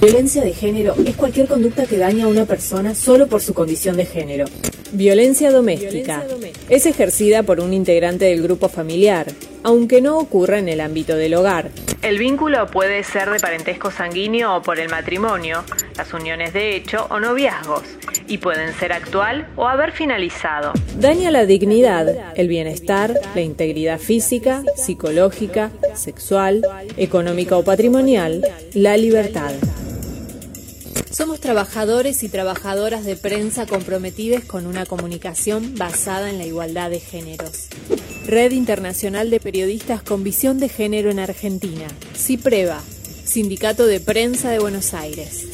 Violencia 0.00 0.42
de 0.42 0.52
género 0.52 0.94
es 1.04 1.16
cualquier 1.16 1.46
conducta 1.46 1.86
que 1.86 1.98
daña 1.98 2.24
a 2.24 2.28
una 2.28 2.46
persona 2.46 2.94
solo 2.94 3.26
por 3.26 3.42
su 3.42 3.54
condición 3.54 3.96
de 3.96 4.06
género. 4.06 4.46
Violencia 4.92 5.50
doméstica 5.50 6.24
es 6.68 6.86
ejercida 6.86 7.42
por 7.42 7.60
un 7.60 7.72
integrante 7.72 8.24
del 8.24 8.42
grupo 8.42 8.68
familiar, 8.68 9.26
aunque 9.62 10.00
no 10.00 10.18
ocurra 10.18 10.58
en 10.58 10.68
el 10.68 10.80
ámbito 10.80 11.16
del 11.16 11.34
hogar. 11.34 11.70
El 12.02 12.18
vínculo 12.18 12.66
puede 12.66 13.04
ser 13.04 13.30
de 13.30 13.38
parentesco 13.38 13.90
sanguíneo 13.90 14.56
o 14.56 14.62
por 14.62 14.80
el 14.80 14.88
matrimonio, 14.88 15.64
las 15.96 16.12
uniones 16.14 16.54
de 16.54 16.76
hecho 16.76 17.06
o 17.10 17.20
noviazgos, 17.20 17.82
y 18.30 18.38
pueden 18.38 18.72
ser 18.74 18.92
actual 18.92 19.48
o 19.56 19.66
haber 19.66 19.90
finalizado. 19.90 20.72
Daña 20.98 21.32
la 21.32 21.46
dignidad, 21.46 22.06
el 22.36 22.46
bienestar, 22.46 23.12
la 23.34 23.40
integridad 23.40 23.98
física, 23.98 24.62
psicológica, 24.76 25.70
sexual, 25.94 26.64
económica 26.96 27.56
o 27.56 27.64
patrimonial, 27.64 28.46
la 28.72 28.96
libertad. 28.96 29.52
Somos 31.10 31.40
trabajadores 31.40 32.22
y 32.22 32.28
trabajadoras 32.28 33.04
de 33.04 33.16
prensa 33.16 33.66
comprometidos 33.66 34.44
con 34.44 34.64
una 34.66 34.86
comunicación 34.86 35.74
basada 35.74 36.30
en 36.30 36.38
la 36.38 36.46
igualdad 36.46 36.88
de 36.88 37.00
géneros. 37.00 37.66
Red 38.26 38.52
Internacional 38.52 39.28
de 39.28 39.40
Periodistas 39.40 40.02
con 40.02 40.22
Visión 40.22 40.60
de 40.60 40.68
Género 40.68 41.10
en 41.10 41.18
Argentina. 41.18 41.88
CIPREVA, 42.14 42.80
Sindicato 43.24 43.86
de 43.86 43.98
Prensa 43.98 44.50
de 44.50 44.60
Buenos 44.60 44.94
Aires. 44.94 45.46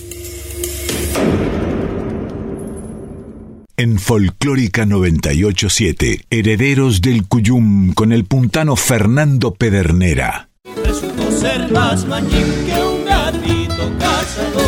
En 3.78 3.98
Folclórica 3.98 4.86
987, 4.86 6.24
Herederos 6.30 7.02
del 7.02 7.28
Cuyum 7.28 7.92
con 7.92 8.10
el 8.10 8.24
puntano 8.24 8.74
Fernando 8.74 9.52
Pedernera. 9.52 10.48
Resultó 10.82 11.30
ser 11.30 11.70
más 11.70 12.06
mañín 12.06 12.46
que 12.64 12.82
un 12.82 13.04
gatito 13.04 13.92
cazador. 13.98 14.62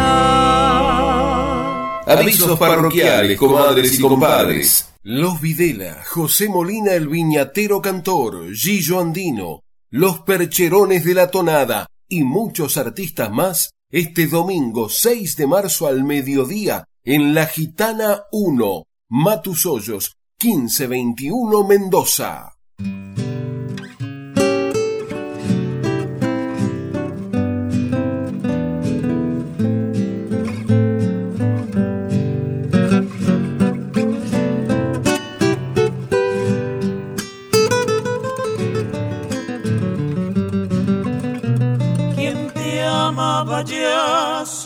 Avisos 2.06 2.58
parroquiales, 2.58 3.38
comadres 3.38 4.00
y 4.00 4.02
compadres. 4.02 4.88
Los 5.10 5.40
Videla, 5.40 6.04
José 6.06 6.50
Molina 6.50 6.92
el 6.92 7.08
Viñatero 7.08 7.82
Cantor, 7.82 8.54
Gillo 8.54 9.00
Andino, 9.00 9.62
Los 9.90 10.20
Percherones 10.20 11.06
de 11.06 11.14
la 11.14 11.32
Tonada 11.32 11.88
y 12.10 12.26
muchos 12.26 12.76
artistas 12.76 13.32
más 13.32 13.70
este 13.90 14.28
domingo 14.28 14.90
6 14.90 15.38
de 15.38 15.48
marzo 15.48 15.88
al 15.88 16.04
mediodía 16.04 16.84
en 17.06 17.34
La 17.34 17.46
Gitana 17.46 18.24
1, 18.34 18.84
Matus 19.08 19.66
Hoyos, 19.66 20.18
1521 20.44 21.64
Mendoza. 21.66 22.58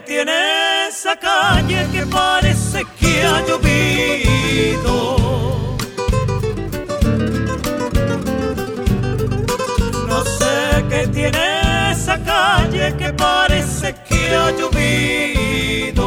Tiene 0.00 0.88
esa 0.88 1.16
calle 1.16 1.86
que 1.92 2.06
parece 2.06 2.84
que 2.98 3.22
ha 3.24 3.44
llovido. 3.46 5.16
No 10.06 10.24
sé 10.24 10.84
qué 10.88 11.08
tiene 11.08 11.92
esa 11.92 12.18
calle 12.22 12.94
que 12.96 13.12
parece 13.12 13.94
que 14.08 14.34
ha 14.34 14.50
llovido. 14.52 15.98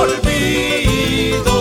Olvido. 0.00 1.56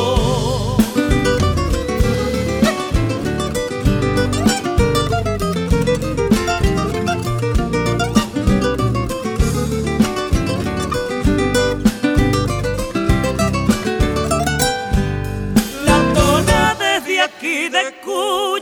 La 15.85 15.97
tona 16.13 16.75
desde 16.79 17.21
aquí 17.21 17.69
de 17.69 17.93
Cuyo, 18.03 18.58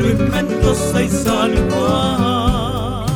San 0.00 0.08
Luis 0.08 0.18
Mendoza 0.30 1.02
y 1.02 1.08
San 1.08 1.70
Juan. 1.70 3.06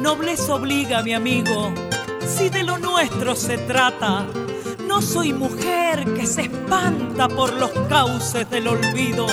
Nobleza 0.00 0.54
obliga, 0.54 1.02
mi 1.02 1.12
amigo, 1.12 1.72
si 2.26 2.48
de 2.48 2.62
lo 2.62 2.78
nuestro 2.78 3.34
se 3.34 3.58
trata. 3.58 4.24
No 4.86 5.02
soy 5.02 5.32
mujer 5.32 6.04
que 6.14 6.26
se 6.26 6.42
espanta 6.42 7.28
por 7.28 7.52
los 7.54 7.70
cauces 7.88 8.48
del 8.48 8.68
olvido. 8.68 9.26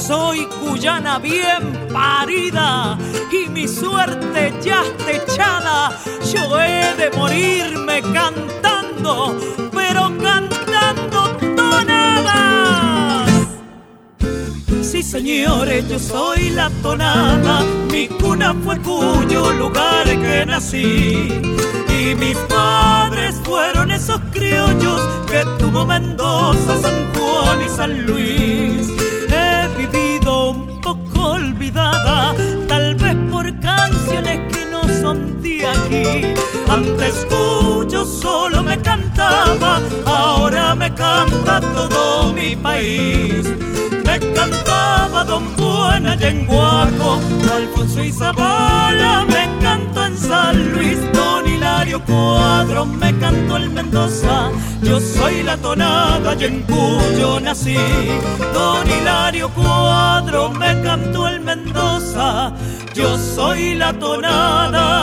Soy 0.00 0.46
cuyana 0.46 1.18
bien 1.18 1.88
parida 1.92 2.96
y 3.32 3.48
mi 3.50 3.66
suerte 3.66 4.54
ya 4.62 4.84
está 4.84 5.10
echada. 5.12 5.98
Yo 6.32 6.60
he 6.60 6.94
de 6.96 7.10
morirme 7.16 8.02
cantando, 8.02 9.36
señores, 15.12 15.86
yo 15.90 15.98
soy 15.98 16.48
la 16.48 16.70
tonada, 16.82 17.60
mi 17.92 18.08
cuna 18.08 18.56
fue 18.64 18.78
cuyo 18.78 19.52
lugar 19.52 20.04
que 20.06 20.46
nací. 20.46 21.28
Y 22.00 22.14
mis 22.14 22.38
padres 22.48 23.38
fueron 23.44 23.90
esos 23.90 24.18
criollos 24.32 25.02
que 25.30 25.44
tuvo 25.58 25.84
Mendoza, 25.84 26.80
San 26.80 27.12
Juan 27.12 27.58
y 27.60 27.68
San 27.68 28.06
Luis. 28.06 28.88
He 29.28 29.68
vivido 29.76 30.52
un 30.52 30.80
poco 30.80 31.32
olvidada, 31.32 32.34
tal 32.66 32.94
vez 32.94 33.14
por 33.30 33.44
canciones 33.60 34.40
que 34.50 34.64
no 34.70 34.80
son 35.02 35.42
de 35.42 35.66
aquí. 35.66 36.34
Antes 36.70 37.26
cuyo 37.28 38.06
solo 38.06 38.62
me 38.62 38.78
cantaba, 38.78 39.78
ahora 40.06 40.74
me 40.74 40.88
canta 40.94 41.60
todo 41.60 42.32
mi 42.32 42.56
país. 42.56 43.46
Me 44.12 44.20
cantaba 44.34 45.24
Don 45.24 45.42
Juan 45.56 46.06
allá 46.06 46.28
en 46.28 46.44
Guaco, 46.46 47.18
Alfonso 47.50 48.04
y 48.04 48.12
Zabala 48.12 49.24
me 49.26 49.48
cantó 49.62 50.04
en 50.04 50.18
San 50.18 50.72
Luis, 50.72 50.98
Don 51.14 51.48
Hilario 51.48 51.98
Cuadro 52.04 52.84
me 52.84 53.16
cantó 53.18 53.56
el 53.56 53.70
Mendoza. 53.70 54.50
Yo 54.82 55.00
soy 55.00 55.42
la 55.42 55.56
tonada 55.56 56.36
y 56.38 56.44
en 56.44 56.62
Cuyo 56.64 57.40
nací. 57.40 57.78
Don 58.52 58.86
Hilario 58.86 59.48
Cuadro 59.48 60.50
me 60.50 60.82
cantó 60.82 61.26
el 61.26 61.40
Mendoza. 61.40 62.52
Yo 62.92 63.16
soy 63.16 63.76
la 63.76 63.94
tonada 63.94 65.01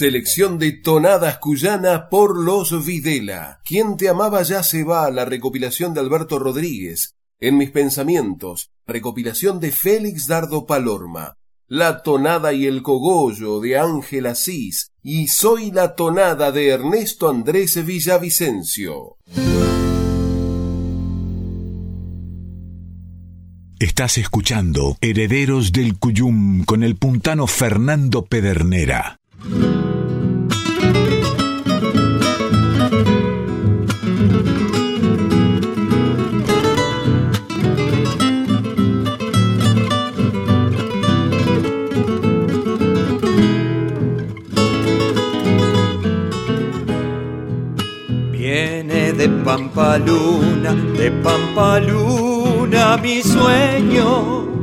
Selección 0.00 0.58
de 0.58 0.72
tonadas 0.72 1.36
cuyana 1.40 2.08
por 2.08 2.34
los 2.34 2.86
Videla. 2.86 3.60
Quien 3.66 3.98
te 3.98 4.08
amaba 4.08 4.42
ya 4.42 4.62
se 4.62 4.82
va, 4.82 5.10
la 5.10 5.26
recopilación 5.26 5.92
de 5.92 6.00
Alberto 6.00 6.38
Rodríguez. 6.38 7.16
En 7.38 7.58
mis 7.58 7.70
pensamientos, 7.70 8.70
recopilación 8.86 9.60
de 9.60 9.72
Félix 9.72 10.26
Dardo 10.26 10.64
Palorma. 10.64 11.34
La 11.66 12.02
tonada 12.02 12.54
y 12.54 12.64
el 12.64 12.80
cogollo 12.80 13.60
de 13.60 13.76
Ángel 13.76 14.24
Asís 14.24 14.90
y 15.02 15.28
Soy 15.28 15.70
la 15.70 15.94
tonada 15.94 16.50
de 16.50 16.68
Ernesto 16.68 17.28
Andrés 17.28 17.84
Villavicencio. 17.84 19.18
Estás 23.78 24.16
escuchando 24.16 24.96
Herederos 25.02 25.72
del 25.72 25.98
Cuyum 25.98 26.64
con 26.64 26.84
el 26.84 26.96
puntano 26.96 27.46
Fernando 27.46 28.24
Pedernera. 28.24 29.19
Viene 48.32 49.12
de 49.14 49.28
Pampaluna, 49.44 50.74
de 50.98 51.10
Pampaluna 51.22 52.96
mi 52.98 53.22
sueño, 53.22 54.59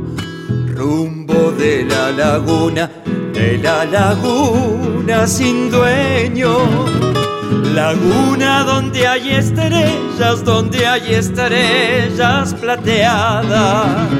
rumbo 0.78 1.50
de 1.58 1.84
la 1.84 2.12
laguna 2.12 2.88
de 3.34 3.58
la 3.58 3.84
laguna 3.84 5.26
sin 5.26 5.70
dueño. 5.70 6.52
Laguna 7.74 8.64
donde 8.64 9.06
hay 9.06 9.30
estrellas, 9.30 10.44
donde 10.44 10.86
hay 10.86 11.14
estrellas 11.14 12.54
plateadas. 12.54 14.10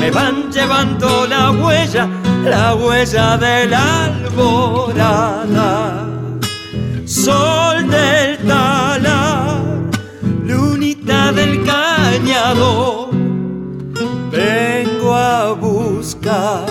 Me 0.00 0.10
van 0.10 0.50
llevando 0.50 1.26
la 1.26 1.50
huella, 1.50 2.08
la 2.44 2.74
huella 2.74 3.36
de 3.36 3.66
la 3.66 4.04
alborada. 4.04 5.70
Sol 7.06 7.88
del 7.88 8.38
talar, 8.38 9.60
lunita 10.44 11.32
del 11.32 11.64
cañador, 11.64 13.13
vengo 14.34 15.14
a 15.14 15.52
buscar 15.52 16.66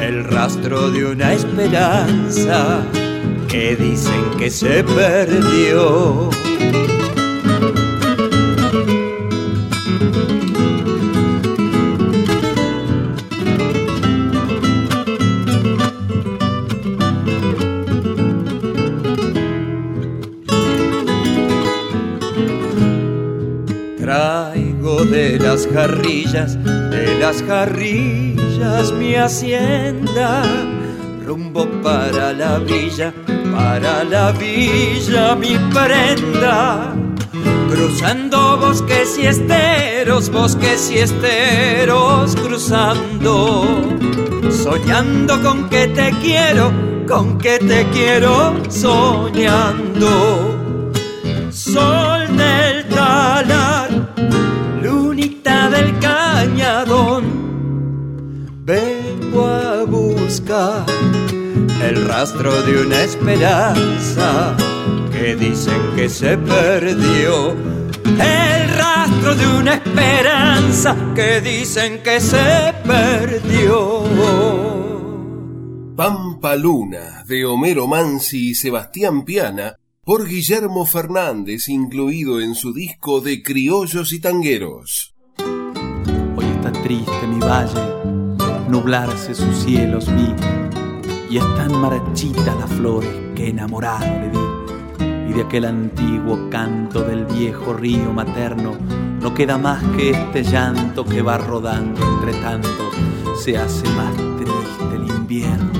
el 0.00 0.24
rastro 0.24 0.90
de 0.90 1.06
una 1.06 1.32
esperanza 1.32 2.82
que 3.48 3.76
dicen 3.76 4.30
que 4.38 4.50
se 4.50 4.84
perdió. 4.84 6.30
Las 25.52 25.66
jarrillas, 25.66 26.64
de 26.64 27.18
las 27.20 27.42
jarrillas 27.42 28.90
mi 28.92 29.16
hacienda, 29.16 30.42
rumbo 31.26 31.66
para 31.82 32.32
la 32.32 32.58
villa, 32.58 33.12
para 33.54 34.02
la 34.02 34.32
villa 34.32 35.34
mi 35.34 35.58
prenda. 35.74 36.94
Cruzando 37.68 38.56
bosques 38.56 39.18
y 39.18 39.26
esteros, 39.26 40.30
bosques 40.30 40.90
y 40.90 41.00
esteros, 41.00 42.34
cruzando, 42.34 43.66
soñando 44.50 45.38
con 45.42 45.68
que 45.68 45.86
te 45.88 46.12
quiero, 46.22 46.72
con 47.06 47.36
que 47.36 47.58
te 47.58 47.86
quiero, 47.92 48.54
soñando. 48.70 50.08
Sol 51.50 52.38
del 52.38 52.88
talar, 52.88 53.81
rastro 62.22 62.62
de 62.62 62.82
una 62.82 63.02
esperanza 63.02 64.56
que 65.10 65.34
dicen 65.34 65.80
que 65.96 66.08
se 66.08 66.38
perdió. 66.38 67.50
El 67.50 68.68
rastro 68.76 69.34
de 69.34 69.44
una 69.48 69.74
esperanza 69.74 70.96
que 71.16 71.40
dicen 71.40 72.00
que 72.04 72.20
se 72.20 72.72
perdió. 72.86 74.04
Pampa 75.96 76.54
Luna, 76.54 77.24
de 77.26 77.44
Homero 77.44 77.88
Mansi 77.88 78.50
y 78.50 78.54
Sebastián 78.54 79.24
Piana, 79.24 79.74
por 80.04 80.28
Guillermo 80.28 80.86
Fernández, 80.86 81.68
incluido 81.68 82.40
en 82.40 82.54
su 82.54 82.72
disco 82.72 83.20
de 83.20 83.42
Criollos 83.42 84.12
y 84.12 84.20
Tangueros. 84.20 85.12
Hoy 86.36 86.44
está 86.54 86.70
triste 86.70 87.26
mi 87.26 87.40
valle, 87.40 87.82
nublarse 88.68 89.34
sus 89.34 89.64
cielos 89.64 90.06
vi, 90.06 90.61
y 91.32 91.38
están 91.38 91.80
marchitas 91.80 92.54
las 92.60 92.70
flores 92.72 93.08
que 93.34 93.48
enamorado 93.48 94.04
le 94.04 94.28
di. 94.28 95.30
Y 95.30 95.32
de 95.32 95.40
aquel 95.40 95.64
antiguo 95.64 96.50
canto 96.50 97.00
del 97.00 97.24
viejo 97.24 97.72
río 97.72 98.12
materno 98.12 98.72
no 99.18 99.32
queda 99.32 99.56
más 99.56 99.82
que 99.96 100.10
este 100.10 100.42
llanto 100.42 101.06
que 101.06 101.22
va 101.22 101.38
rodando 101.38 102.02
entre 102.02 102.38
tanto, 102.42 102.90
se 103.42 103.56
hace 103.56 103.88
más 103.94 104.14
triste 104.36 104.94
el 104.94 105.08
invierno. 105.08 105.72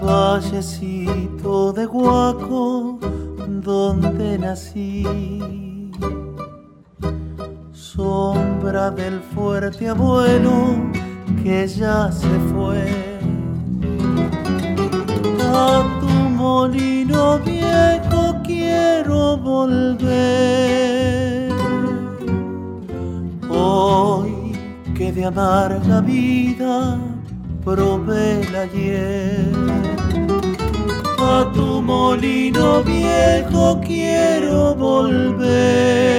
vallecito 0.00 1.72
de 1.72 1.86
Guaco 1.86 3.00
donde 3.60 4.38
nací. 4.38 5.90
Sombra 7.72 8.90
del 8.92 9.20
fuerte 9.20 9.88
abuelo 9.88 11.03
que 11.44 11.68
ya 11.68 12.10
se 12.10 12.34
fue. 12.50 12.82
A 15.42 15.84
tu 16.00 16.08
molino 16.42 17.38
viejo 17.40 18.22
quiero 18.42 19.36
volver. 19.36 19.92
Hoy 23.50 24.52
que 24.96 25.12
de 25.12 25.26
amarga 25.26 26.00
vida 26.00 26.98
probé 27.62 28.40
el 28.40 28.56
ayer. 28.56 29.52
A 31.18 31.52
tu 31.52 31.82
molino 31.82 32.82
viejo 32.82 33.80
quiero 33.84 34.74
volver. 34.74 36.14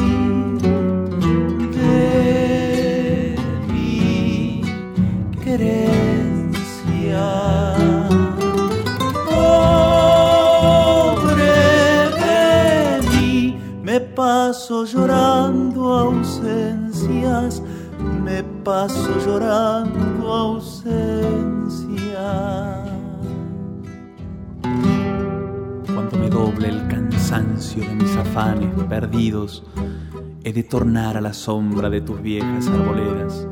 de 1.77 3.37
mi 3.69 4.63
querencia. 5.45 7.27
Pobre 9.29 10.47
de 12.25 12.41
mí, 13.11 13.35
me 13.83 13.97
paso 14.01 14.75
llorando 14.87 15.81
ausencias, 15.93 16.36
me 16.36 16.36
paso 18.67 19.17
llorando 19.25 20.35
ausencias. 20.35 20.91
Cuando 25.95 26.19
me 26.19 26.29
doble 26.29 26.71
el 26.71 26.89
cansancio 26.89 27.85
de 27.85 27.95
mis 27.95 28.17
afanes 28.17 28.69
perdidos, 28.89 29.63
he 30.43 30.53
de 30.53 30.65
tornar 30.65 31.17
a 31.17 31.21
la 31.21 31.33
sombra 31.33 31.89
de 31.89 32.01
tus 32.01 32.21
viejas 32.21 32.67
arboledas, 32.67 33.47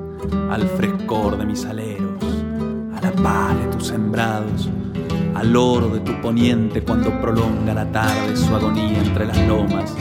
al 0.50 0.62
frescor 0.62 1.38
de 1.38 1.46
mis 1.46 1.64
aleros, 1.64 2.24
a 2.96 3.00
la 3.00 3.12
paz 3.12 3.56
de 3.56 3.66
tus 3.68 3.86
sembrados, 3.86 4.68
al 5.36 5.54
oro 5.54 5.90
de 5.90 6.00
tu 6.00 6.20
poniente 6.20 6.82
cuando 6.82 7.20
prolonga 7.20 7.72
la 7.72 7.86
tarde 7.92 8.36
su 8.36 8.52
agonía 8.52 8.98
entre 8.98 9.26
las 9.26 9.38
lomas, 9.46 9.94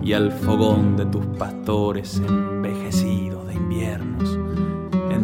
y 0.00 0.12
al 0.12 0.30
fogón 0.30 0.96
de 0.96 1.06
tus 1.06 1.26
pastores 1.36 2.22
envejecidos 2.28 3.11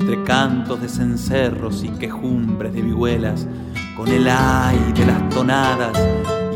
entre 0.08 0.24
cantos 0.24 0.80
de 0.80 0.88
cencerros 0.88 1.84
y 1.84 1.88
quejumbres 1.90 2.72
de 2.72 2.80
vihuelas, 2.80 3.46
con 3.94 4.08
el 4.08 4.26
ay 4.26 4.92
de 4.94 5.04
las 5.04 5.28
tonadas 5.28 5.92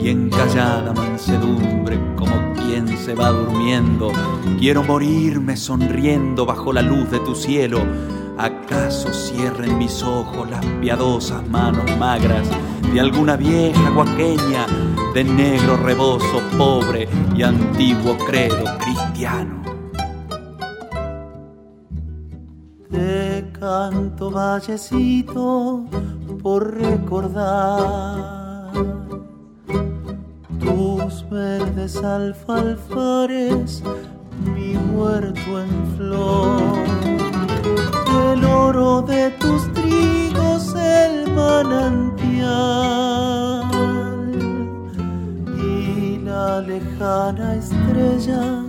y 0.03 0.09
en 0.09 0.30
callada 0.30 0.94
mansedumbre 0.94 2.00
como 2.16 2.32
quien 2.55 2.88
se 2.96 3.14
va 3.14 3.28
durmiendo. 3.28 4.11
Quiero 4.59 4.82
morirme 4.82 5.55
sonriendo 5.59 6.46
bajo 6.46 6.72
la 6.72 6.80
luz 6.80 7.11
de 7.11 7.20
tu 7.20 7.34
cielo. 7.34 7.80
¿Acaso 8.38 9.12
cierren 9.12 9.76
mis 9.76 10.03
ojos 10.03 10.48
las 10.48 10.64
piadosas 10.80 11.46
manos 11.46 11.84
magras 11.98 12.48
de 12.90 13.00
alguna 13.00 13.36
vieja 13.36 13.90
guaqueña 13.90 14.66
de 15.12 15.24
negro 15.24 15.76
rebozo 15.76 16.40
pobre 16.57 17.07
y 17.36 17.42
antiguo 17.42 18.16
credo 18.16 18.64
cristiano? 18.78 19.62
Te 23.62 23.68
canto 23.68 24.28
vallecito 24.28 25.84
por 26.42 26.74
recordar 26.80 28.72
tus 30.58 31.24
verdes 31.30 31.96
alfalfares, 32.02 33.84
mi 34.52 34.76
huerto 34.76 35.60
en 35.60 35.96
flor, 35.96 36.60
el 38.32 38.44
oro 38.44 39.00
de 39.02 39.30
tus 39.38 39.72
trigos, 39.74 40.74
el 40.74 41.30
manantial 41.30 42.40
y 45.56 46.18
la 46.24 46.62
lejana 46.62 47.54
estrella 47.54 48.64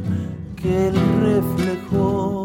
que 0.56 0.89
él 0.89 0.96
reflejó. 1.24 2.43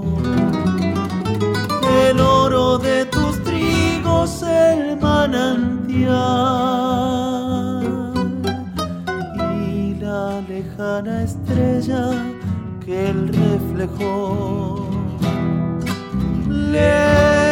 El 2.19 2.25
oro 2.25 2.79
de 2.79 3.05
tus 3.05 3.41
trigos, 3.45 4.43
el 4.43 4.97
manantial 5.01 6.09
y 9.69 9.95
la 10.01 10.41
lejana 10.49 11.23
estrella 11.23 12.11
que 12.85 13.11
él 13.11 13.29
reflejó. 13.29 14.85
Lejos 16.49 17.48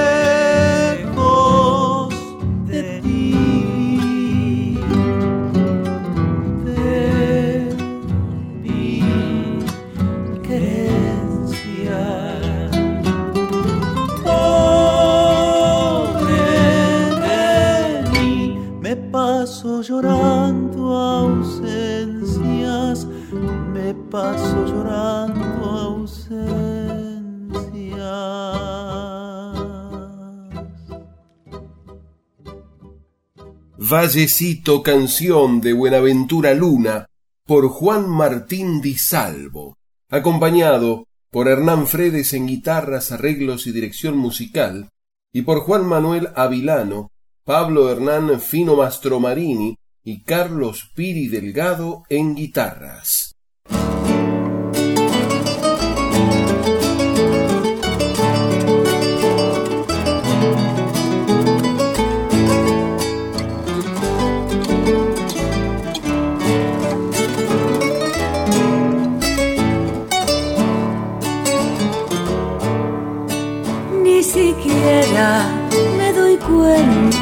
Vallecito, 33.88 34.82
canción 34.82 35.60
de 35.60 35.72
Buenaventura 35.72 36.54
Luna, 36.54 37.06
por 37.44 37.68
Juan 37.68 38.08
Martín 38.08 38.80
Di 38.80 38.96
Salvo, 38.96 39.76
acompañado 40.10 41.06
por 41.30 41.46
Hernán 41.46 41.86
Fredes 41.86 42.32
en 42.32 42.48
guitarras, 42.48 43.12
arreglos 43.12 43.68
y 43.68 43.72
dirección 43.72 44.16
musical, 44.16 44.88
y 45.32 45.42
por 45.42 45.60
Juan 45.60 45.86
Manuel 45.86 46.30
Avilano, 46.34 47.12
Pablo 47.44 47.88
Hernán 47.88 48.40
Fino 48.40 48.74
Mastromarini 48.74 49.76
y 50.02 50.22
Carlos 50.22 50.90
Piri 50.96 51.28
Delgado 51.28 52.02
en 52.08 52.34
guitarras. 52.34 53.25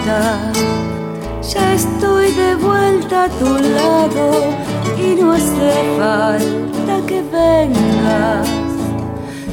Ya 0.07 1.73
estoy 1.73 2.31
de 2.33 2.57
vuelta 2.57 3.25
a 3.25 3.29
tu 3.29 3.57
lado 3.57 4.53
y 4.99 5.15
no 5.19 5.33
hace 5.33 5.73
falta 5.99 7.07
que 7.07 7.23
vengas. 7.23 8.47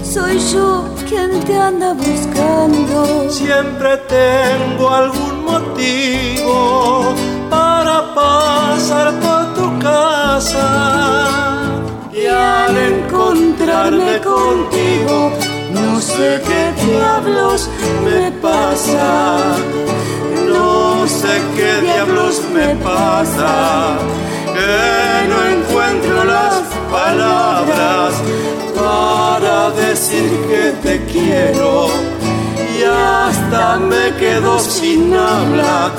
Soy 0.03 0.37
yo 0.51 0.93
quien 1.07 1.39
te 1.45 1.57
anda 1.57 1.93
buscando. 1.93 3.29
Siempre 3.29 3.95
tengo 4.09 4.89
algún 4.89 5.45
motivo 5.45 7.13
para 7.49 8.13
pasar 8.13 9.13
por 9.21 9.53
tu 9.53 9.79
casa. 9.79 11.69
Y 12.11 12.25
al 12.25 12.75
encontrarme 12.75 14.19
contigo, 14.19 15.31
no 15.71 16.01
sé 16.01 16.41
qué 16.45 16.73
diablos 16.85 17.69
me 18.03 18.31
pasa. 18.41 19.55
No 21.01 21.07
sé 21.07 21.41
qué 21.55 21.81
diablos 21.81 22.43
me 22.53 22.75
pasa, 22.75 23.97
que 24.53 25.27
no 25.31 25.37
encuentro 25.55 26.23
las 26.25 26.61
palabras 26.91 28.13
para 28.75 29.71
decir 29.71 30.29
que 30.47 30.71
te 30.83 31.03
quiero. 31.05 31.87
Y 32.77 32.83
hasta 32.83 33.77
me 33.77 34.15
quedo 34.19 34.59
sin 34.59 35.15
habla 35.15 35.91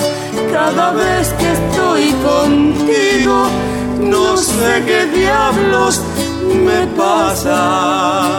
cada 0.52 0.92
vez 0.92 1.32
que 1.32 1.50
estoy 1.50 2.12
contigo. 2.22 3.48
No 3.98 4.36
sé 4.36 4.84
qué 4.86 5.06
diablos 5.06 6.00
me 6.64 6.86
pasa. 6.96 8.38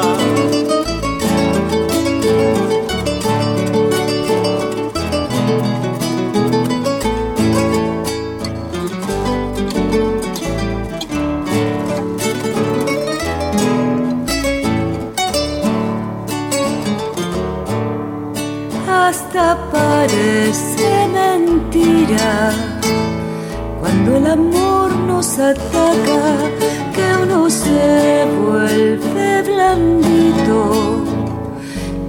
Parece 19.34 21.08
mentira 21.12 22.52
cuando 23.80 24.18
el 24.18 24.28
amor 24.28 24.96
nos 25.08 25.40
ataca 25.40 26.22
que 26.94 27.24
uno 27.24 27.50
se 27.50 28.28
vuelve 28.46 29.42
blandito 29.42 31.04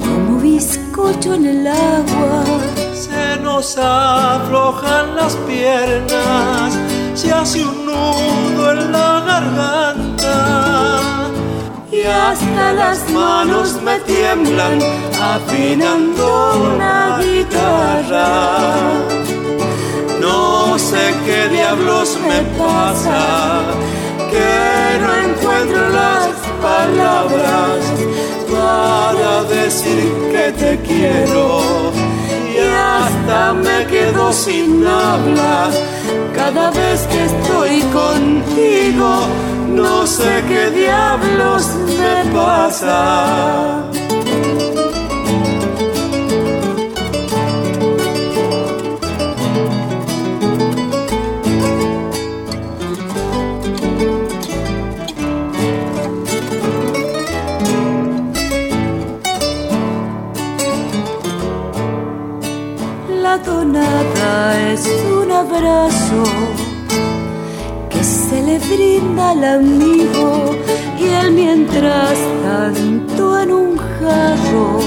como 0.01 0.39
bizcocho 0.39 1.33
en 1.33 1.47
el 1.47 1.67
agua. 1.67 2.45
Se 2.93 3.41
nos 3.41 3.79
aflojan 3.79 5.17
las 5.17 5.35
piernas, 5.49 6.79
se 7.15 7.33
hace 7.33 7.65
un 7.65 7.87
nudo 7.87 8.73
en 8.73 8.93
la 8.93 9.25
garganta. 9.27 10.74
Hasta 12.07 12.75
las 12.75 13.09
manos 13.11 13.81
me 13.83 13.99
tiemblan 14.01 14.79
afinando 15.21 16.75
una 16.75 17.19
guitarra. 17.19 18.29
No 20.21 20.79
sé 20.79 21.15
qué 21.25 21.49
diablos 21.49 22.19
me 22.29 22.43
pasa, 22.59 23.63
que 24.31 24.99
no 25.01 25.31
encuentro 25.31 25.89
las 25.89 26.29
palabras 26.61 27.81
para 28.53 29.45
decir 29.45 30.05
que 30.31 30.53
te 30.53 30.79
quiero. 30.87 32.14
Me 33.25 33.87
quedo 33.87 34.33
sin 34.35 34.87
habla 34.87 35.71
cada 36.35 36.71
vez 36.71 37.07
que 37.07 37.25
estoy 37.25 37.81
contigo. 37.91 39.27
No 39.69 40.07
sé 40.07 40.45
qué 40.47 40.71
diablos 40.71 41.67
me 41.99 42.31
pasa. 42.33 43.83
Abrazo 65.45 66.23
que 67.91 68.03
se 68.03 68.43
le 68.43 68.59
brinda 68.59 69.31
al 69.31 69.45
amigo 69.45 70.57
y 70.99 71.05
él 71.05 71.33
mientras 71.33 72.17
tanto 72.45 73.41
en 73.41 73.53
un 73.53 73.77
jarro 73.77 74.81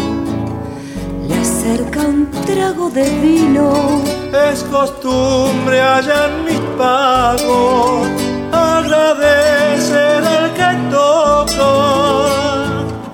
le 1.27 1.35
acerca 1.35 1.99
un 2.01 2.29
trago 2.45 2.89
de 2.89 3.03
vino. 3.21 4.01
Es 4.49 4.63
costumbre 4.63 5.81
allá 5.81 6.27
en 6.29 6.45
mis 6.45 6.61
pagos 6.77 8.07
agradecer 8.51 10.23
al 10.23 10.53
que 10.53 10.71
toco 10.91 11.71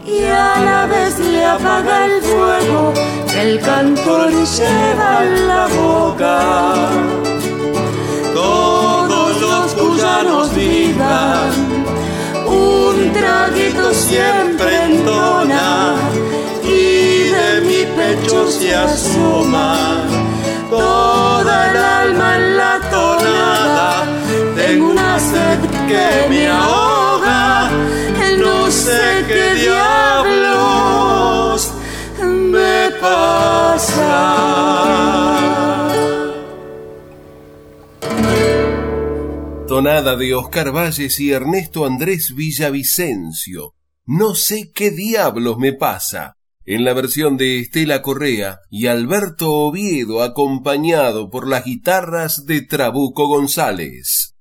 y 0.05 0.24
a 0.26 0.59
la 0.69 0.86
vez 0.86 1.19
le 1.19 1.45
apaga 1.45 2.05
el 2.05 2.21
fuego 2.21 3.03
el 3.43 3.59
cantor 3.59 4.31
lleva 4.31 5.21
la 5.47 5.67
boca. 5.67 6.39
Todos 8.33 9.41
los 9.41 9.73
cuyanos 9.73 10.55
vivan, 10.55 11.51
un 12.47 13.11
traguito 13.11 13.93
siempre 13.93 14.69
entona 14.85 15.95
y 16.63 17.29
de 17.35 17.49
mi 17.67 17.81
pecho 17.97 18.49
se 18.49 18.73
asoma 18.73 19.75
toda 20.69 21.53
el 21.71 21.77
alma 21.77 22.35
en 22.37 22.57
la 22.57 22.79
tonada. 22.89 24.05
Tengo 24.55 24.91
una 24.91 25.19
sed 25.19 25.59
que 25.89 26.29
me 26.29 26.47
ahoga, 26.47 27.69
no 28.37 28.71
sé 28.71 29.25
qué 29.27 29.45
diablos 29.61 30.23
me 30.23 30.82
Tonada 39.68 40.16
de 40.16 40.36
Oscar 40.36 40.72
Valles 40.72 41.20
y 41.20 41.32
Ernesto 41.32 41.86
Andrés 41.86 42.36
Villavicencio. 42.36 43.74
No 44.06 44.36
sé 44.36 44.72
qué 44.72 44.91
diablos 44.91 45.58
me 45.58 45.74
pasa. 45.74 46.36
En 46.66 46.86
la 46.86 46.93
versión 46.93 47.38
de 47.38 47.60
Estela 47.60 48.01
Correa 48.01 48.60
y 48.70 48.88
Alberto 48.88 49.51
Oviedo 49.51 50.22
acompañado 50.22 51.30
por 51.30 51.47
las 51.47 51.66
guitarras 51.66 52.45
de 52.45 52.62
Trabuco 52.62 53.28
González. 53.28 54.36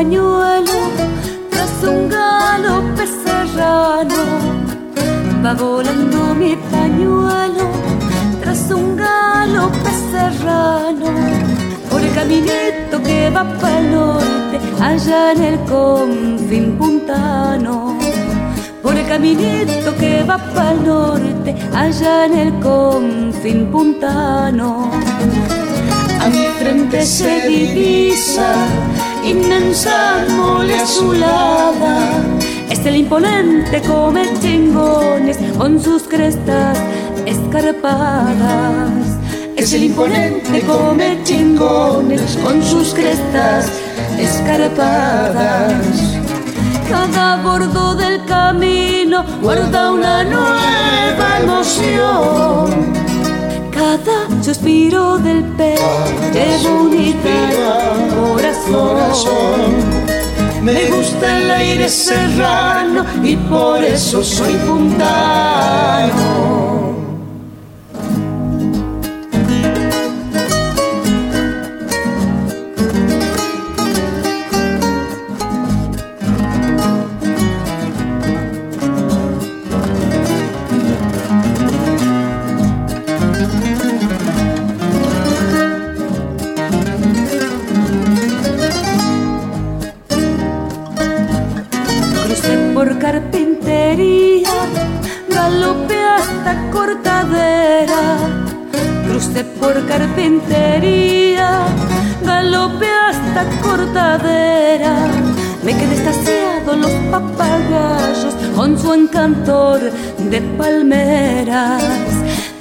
Pañuelo 0.00 0.78
tras 1.50 1.74
un 1.90 2.08
galope 2.08 3.04
serrano. 3.22 4.22
Va 5.44 5.52
volando 5.52 6.34
mi 6.40 6.56
pañuelo 6.72 7.66
tras 8.40 8.70
un 8.70 8.96
galope 8.96 9.90
serrano. 10.10 11.08
Por 11.90 12.00
el 12.00 12.14
caminito 12.14 12.96
que 13.06 13.28
va 13.28 13.44
para 13.60 13.78
el 13.80 13.90
norte, 13.92 14.56
allá 14.80 15.32
en 15.32 15.42
el 15.50 15.58
confín 15.74 16.78
puntano. 16.78 17.98
Por 18.82 18.94
el 18.96 19.06
caminito 19.06 19.94
que 20.00 20.22
va 20.22 20.38
para 20.54 20.72
el 20.72 20.86
norte, 20.86 21.50
allá 21.74 22.24
en 22.24 22.34
el 22.44 22.52
confín 22.60 23.70
puntano. 23.70 24.90
A 26.22 26.26
mi 26.28 26.44
frente 26.58 27.04
se 27.04 27.48
divisa 27.48 28.50
inmensa 29.24 30.24
mole 30.30 30.74
azulada. 30.74 31.98
Es 32.70 32.86
el 32.86 32.96
imponente 32.96 33.80
come 33.82 34.24
chingones 34.40 35.38
con 35.58 35.80
sus 35.80 36.04
crestas 36.04 36.78
escarpadas. 37.26 38.90
Es 39.56 39.72
el 39.72 39.84
imponente 39.84 40.62
come 40.62 41.18
chingones 41.24 42.38
con 42.42 42.62
sus 42.62 42.94
crestas 42.94 43.70
escarpadas. 44.18 45.74
Cada 46.88 47.42
bordo 47.42 47.94
del 47.94 48.24
camino 48.24 49.24
guarda 49.42 49.92
una 49.92 50.24
nueva 50.24 51.38
emoción. 51.42 52.92
Cada 53.70 54.42
suspiro 54.42 55.18
del 55.18 55.44
pecho 55.56 55.82
lleva 56.32 56.70
unidad 56.82 57.10
Me 60.62 60.84
gusta 60.90 61.38
el 61.38 61.50
aire 61.50 61.88
serrano 61.88 63.04
y 63.22 63.36
por 63.36 63.82
eso 63.82 64.22
soy 64.22 64.54
puntano. 64.66 66.10
Su 108.80 108.94
encantor 108.94 109.80
de 110.30 110.40
palmeras. 110.58 111.82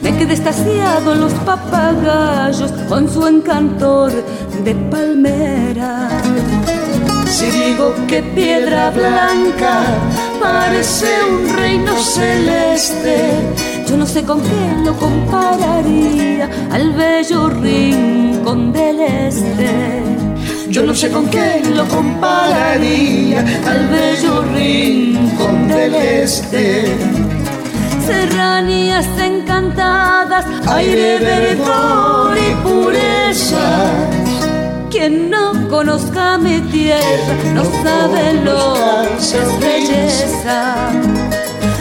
Me 0.02 0.16
quedé 0.18 0.34
estaciado 0.34 1.16
los 1.16 1.34
papagayos 1.46 2.72
con 2.88 3.10
su 3.10 3.26
encantor 3.28 4.12
de 4.64 4.76
palmeras. 4.76 6.14
Si 7.26 7.46
digo 7.46 7.94
que 8.08 8.22
piedra 8.22 8.90
blanca 8.92 9.84
parece 10.42 11.08
un 11.30 11.56
reino 11.56 11.96
celeste, 11.98 13.32
yo 13.88 13.98
no 13.98 14.06
sé 14.06 14.24
con 14.24 14.42
qué 14.42 14.84
lo 14.84 14.94
compararía 14.96 16.50
al 16.72 16.92
bello 16.94 17.50
rincón 17.50 18.74
del 18.74 19.00
este. 19.00 20.04
Yo 20.70 20.84
no 20.84 20.94
sé 20.94 21.10
con 21.10 21.28
qué 21.30 21.64
lo 21.76 21.86
compararía 21.88 23.40
al 23.66 23.88
bello 23.88 24.44
rincón 24.54 25.09
del 25.48 25.96
este. 25.96 26.96
Serranías 28.06 29.08
encantadas, 29.18 30.46
aire 30.68 31.20
verdor 31.20 32.38
y 32.38 32.56
pureza. 32.64 33.92
Quien 34.90 35.30
no 35.30 35.68
conozca 35.70 36.38
mi 36.38 36.60
tierra 36.72 37.34
no 37.54 37.64
sabe 37.84 38.34
lo 38.44 38.74
que 39.18 39.38
es 39.38 39.60
belleza. 39.60 40.90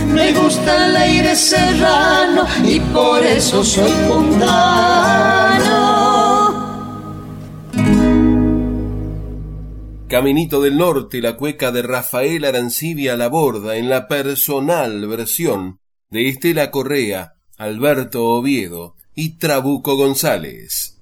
Me 0.06 0.32
gusta 0.32 0.86
el 0.86 0.96
aire 0.96 1.34
serrano 1.34 2.46
y 2.64 2.80
por 2.80 3.24
eso 3.24 3.64
soy 3.64 3.90
puntano. 4.08 5.47
Caminito 10.08 10.62
del 10.62 10.78
Norte, 10.78 11.20
la 11.20 11.36
cueca 11.36 11.70
de 11.70 11.82
Rafael 11.82 12.46
Arancibia 12.46 13.14
la 13.14 13.28
borda 13.28 13.76
en 13.76 13.90
la 13.90 14.08
personal 14.08 15.06
versión 15.06 15.80
de 16.08 16.30
Estela 16.30 16.70
Correa, 16.70 17.34
Alberto 17.58 18.24
Oviedo 18.24 18.96
y 19.14 19.36
Trabuco 19.36 19.96
González. 19.96 20.98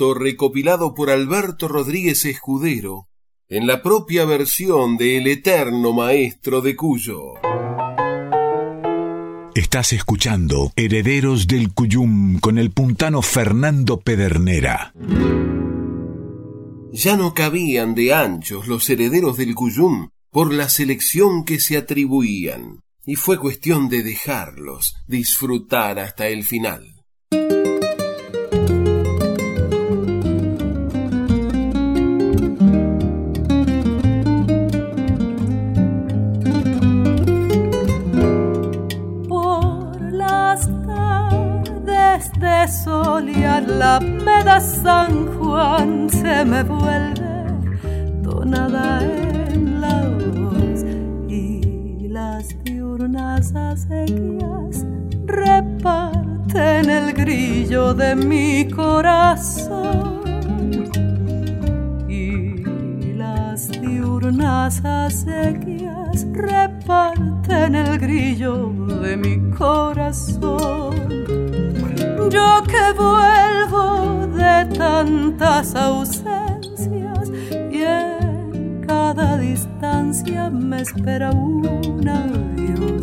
Recopilado 0.00 0.94
por 0.94 1.10
Alberto 1.10 1.68
Rodríguez 1.68 2.24
Escudero 2.24 3.08
en 3.48 3.66
la 3.66 3.82
propia 3.82 4.24
versión 4.24 4.96
de 4.96 5.18
El 5.18 5.26
Eterno 5.26 5.92
Maestro 5.92 6.62
de 6.62 6.74
Cuyo. 6.74 7.34
Estás 9.54 9.92
escuchando 9.92 10.72
Herederos 10.74 11.46
del 11.46 11.74
Cuyum 11.74 12.38
con 12.38 12.56
el 12.56 12.70
puntano 12.70 13.20
Fernando 13.20 14.00
Pedernera. 14.00 14.94
Ya 16.92 17.16
no 17.16 17.34
cabían 17.34 17.94
de 17.94 18.14
anchos 18.14 18.68
los 18.68 18.88
herederos 18.88 19.36
del 19.36 19.54
Cuyum 19.54 20.08
por 20.30 20.54
la 20.54 20.70
selección 20.70 21.44
que 21.44 21.60
se 21.60 21.76
atribuían, 21.76 22.80
y 23.04 23.16
fue 23.16 23.38
cuestión 23.38 23.90
de 23.90 24.02
dejarlos 24.02 24.96
disfrutar 25.06 25.98
hasta 25.98 26.28
el 26.28 26.44
final. 26.44 26.99
La 43.66 44.00
meda 44.00 44.60
San 44.60 45.26
Juan 45.38 46.08
se 46.08 46.44
me 46.44 46.62
vuelve 46.62 47.44
tonada 48.22 49.02
en 49.02 49.80
la 49.80 50.08
voz. 50.34 50.84
Y 51.28 52.08
las 52.08 52.48
diurnas 52.64 53.54
acequias 53.54 54.86
reparten 55.26 56.90
el 56.90 57.12
grillo 57.12 57.94
de 57.94 58.16
mi 58.16 58.68
corazón. 58.68 60.20
Y 62.08 63.14
las 63.14 63.68
diurnas 63.68 64.84
acequias 64.84 66.26
reparten 66.32 67.74
el 67.74 67.98
grillo 67.98 68.72
de 69.02 69.16
mi 69.16 69.50
corazón 69.50 71.49
yo 72.30 72.62
que 72.62 72.92
vuelvo 72.96 74.26
de 74.28 74.64
tantas 74.76 75.74
ausencias 75.74 77.28
y 77.50 77.82
en 77.82 78.84
cada 78.86 79.36
distancia 79.36 80.48
me 80.48 80.82
espera 80.82 81.32
un 81.32 82.08
adiós. 82.08 83.02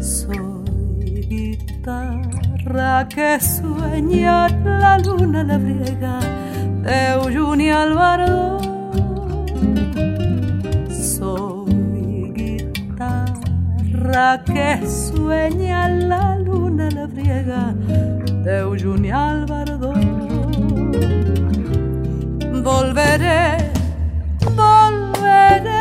Soy 0.00 1.26
guitarra 1.28 3.06
que 3.08 3.38
sueña 3.40 4.48
la 4.64 4.98
luna 4.98 5.44
labriega 5.44 6.18
de 6.82 7.18
Uyuni 7.26 7.68
Alvaro. 7.70 8.58
Soy 10.88 12.32
guitarra 12.32 14.42
que 14.44 14.86
sueña 14.86 15.88
la 15.88 16.38
luna 16.38 16.88
labriega 16.90 17.74
de 18.44 18.64
Uyuni 18.64 19.10
Álvaro. 19.10 19.92
Volveré, 22.62 23.72
volveré 24.54 25.72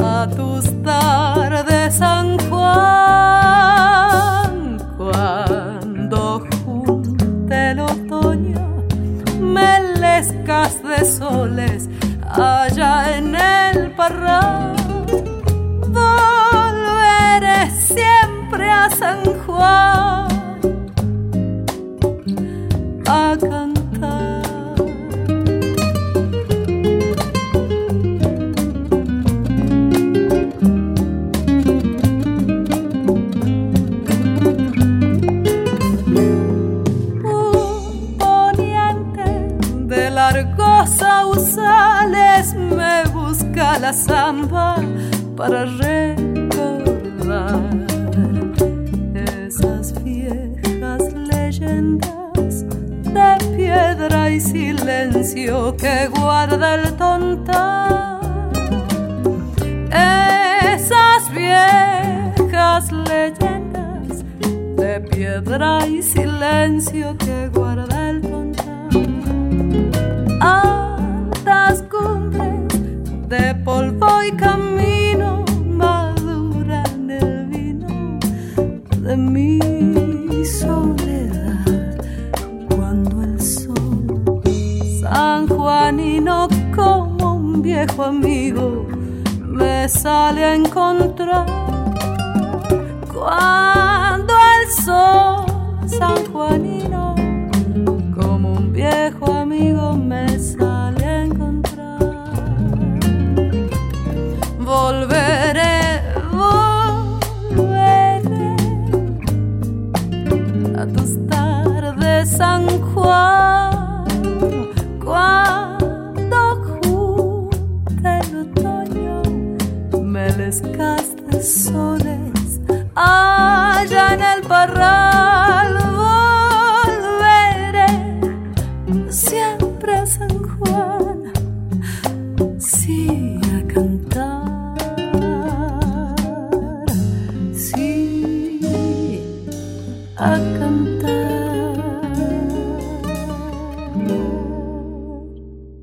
a 0.00 0.28
tus 0.36 0.82
tardes, 0.82 1.94
San 1.94 2.38
Juan, 2.48 2.68
cuando 4.96 6.46
junte 6.64 7.70
el 7.72 7.80
otoño, 7.80 8.84
melescas 9.40 10.80
de 10.82 11.04
soles 11.04 11.88
allá 12.30 13.18
en 13.18 13.34
el 13.34 13.90
parral. 13.92 14.76
Volveré 15.88 17.70
siempre 17.70 18.33
a 18.74 18.90
San 18.90 19.22
Juan 19.42 20.28
a 23.06 23.36
cantar. 23.40 24.42
Un 37.22 38.18
poniente 38.18 39.28
de 39.86 40.10
largos 40.10 40.90
sausales 40.90 42.54
me 42.54 43.04
busca 43.12 43.78
la 43.78 43.92
zamba 43.92 44.76
para 45.36 45.64
recordar 45.64 46.23
que 55.32 56.08
guarda 56.08 56.74
el 56.74 56.92
tonta. 56.96 58.20
Esas 59.90 61.32
viejas 61.32 62.92
leyendas 62.92 64.22
de 64.76 65.00
piedra 65.00 65.86
y 65.86 66.02
silencio 66.02 67.13
me 90.04 90.10
sale 90.10 91.13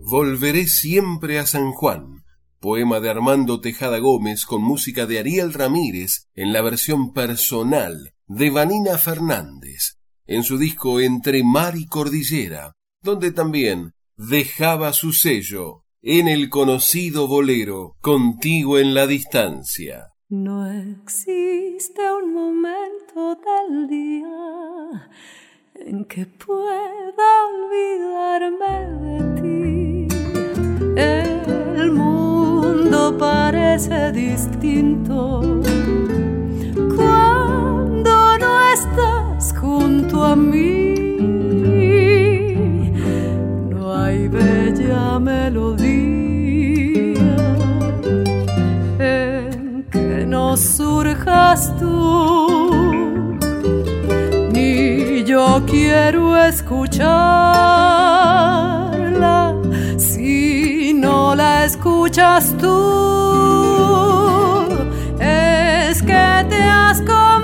Volveré 0.04 0.68
siempre 0.68 1.40
a 1.40 1.46
San 1.46 1.72
Juan, 1.72 2.24
poema 2.60 3.00
de 3.00 3.10
Armando 3.10 3.60
Tejada 3.60 4.00
Gómez 4.00 4.46
con 4.46 4.62
música 4.62 5.06
de 5.06 5.20
Ariel 5.20 5.54
Ramírez 5.54 6.28
en 6.34 6.54
la 6.54 6.62
versión 6.62 7.12
personal 7.14 8.14
de 8.28 8.50
Vanina 8.50 8.98
Fernández, 8.98 9.98
en 10.26 10.44
su 10.44 10.58
disco 10.58 11.02
Entre 11.02 11.44
Mar 11.44 11.76
y 11.76 11.86
Cordillera, 11.86 12.74
donde 13.02 13.32
también 13.32 13.94
dejaba 14.16 14.94
su 14.94 15.12
sello 15.12 15.84
en 16.02 16.28
el 16.28 16.50
conocido 16.50 17.28
bolero 17.28 17.98
Contigo 18.00 18.80
en 18.80 18.94
la 18.94 19.08
distancia. 19.08 20.11
No 20.32 20.66
existe 20.66 22.00
un 22.10 22.34
momento 22.34 23.38
del 23.46 23.90
día 23.90 25.10
en 25.76 26.06
que 26.06 26.26
pueda 26.26 27.28
olvidarme 27.52 28.76
de 29.04 30.08
ti. 30.08 30.08
El 30.96 31.92
mundo 31.92 33.18
parece 33.18 34.14
distinto 34.14 35.42
cuando 36.96 38.38
no 38.38 38.60
estás 38.74 39.54
junto 39.60 40.24
a 40.24 40.38
mí. 40.38 40.94
No 43.70 43.94
hay 43.94 44.30
bella 44.30 45.20
melodía 45.20 46.01
no 50.52 50.58
surjas 50.58 51.72
tú, 51.80 53.38
ni 54.52 55.24
yo 55.24 55.64
quiero 55.66 56.36
escucharla 56.36 57.16
si 59.98 60.94
no 60.94 61.36
la 61.36 61.64
escuchas 61.64 62.54
tú. 62.58 62.68
Es 65.22 66.02
que 66.02 66.46
te 66.50 66.62
has 66.64 67.00
comido 67.00 67.41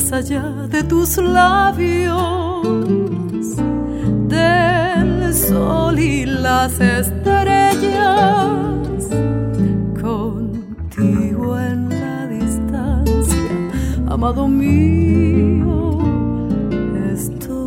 Más 0.00 0.12
allá 0.12 0.44
de 0.70 0.84
tus 0.84 1.16
labios, 1.16 2.62
del 4.28 5.34
sol 5.34 5.98
y 5.98 6.24
las 6.24 6.80
estrellas, 6.80 7.98
contigo 10.00 11.58
en 11.58 11.88
la 11.88 12.28
distancia, 12.28 13.50
amado 14.06 14.46
mío, 14.46 15.98
estoy. 17.12 17.57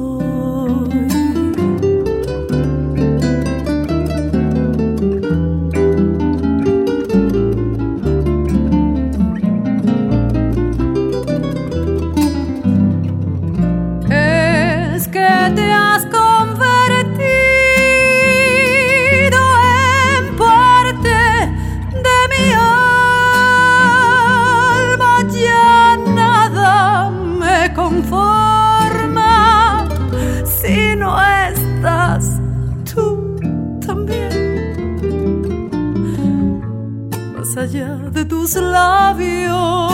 Tus 38.53 38.61
labios 38.61 39.93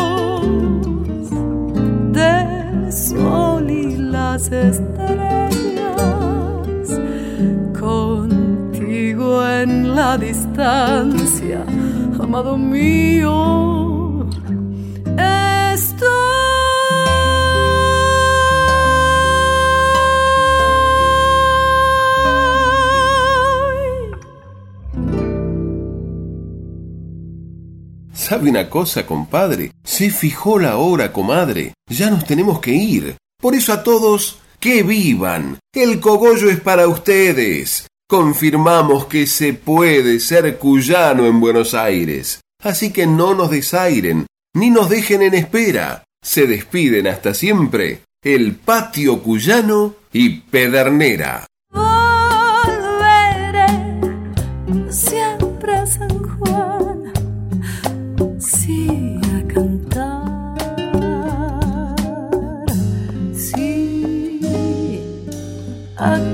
del 2.11 2.91
sol 2.91 3.69
y 3.69 3.97
las 3.97 4.51
estrellas, 4.51 5.83
contigo 7.79 9.47
en 9.47 9.95
la 9.95 10.17
distancia, 10.17 11.63
amado 12.19 12.57
mío, 12.57 13.66
¿Sabe 28.37 28.51
una 28.51 28.69
cosa, 28.69 29.03
compadre? 29.07 29.71
Se 29.83 30.11
fijó 30.11 30.59
la 30.59 30.77
hora, 30.77 31.11
comadre. 31.11 31.73
Ya 31.89 32.11
nos 32.11 32.23
tenemos 32.23 32.59
que 32.59 32.69
ir. 32.69 33.17
Por 33.41 33.55
eso 33.55 33.73
a 33.73 33.81
todos, 33.81 34.37
que 34.59 34.83
vivan. 34.83 35.57
El 35.73 35.99
cogollo 35.99 36.47
es 36.51 36.59
para 36.59 36.87
ustedes. 36.87 37.87
Confirmamos 38.07 39.07
que 39.07 39.25
se 39.25 39.53
puede 39.53 40.19
ser 40.19 40.59
cuyano 40.59 41.25
en 41.25 41.39
Buenos 41.39 41.73
Aires. 41.73 42.41
Así 42.61 42.93
que 42.93 43.07
no 43.07 43.33
nos 43.33 43.49
desairen, 43.49 44.27
ni 44.53 44.69
nos 44.69 44.87
dejen 44.87 45.23
en 45.23 45.33
espera. 45.33 46.03
Se 46.23 46.45
despiden 46.45 47.07
hasta 47.07 47.33
siempre 47.33 48.01
el 48.23 48.53
patio 48.53 49.23
cuyano 49.23 49.95
y 50.13 50.41
Pedernera. 50.41 51.47
Sí 65.97 66.05
a 66.05 66.11
cantar. 66.11 66.26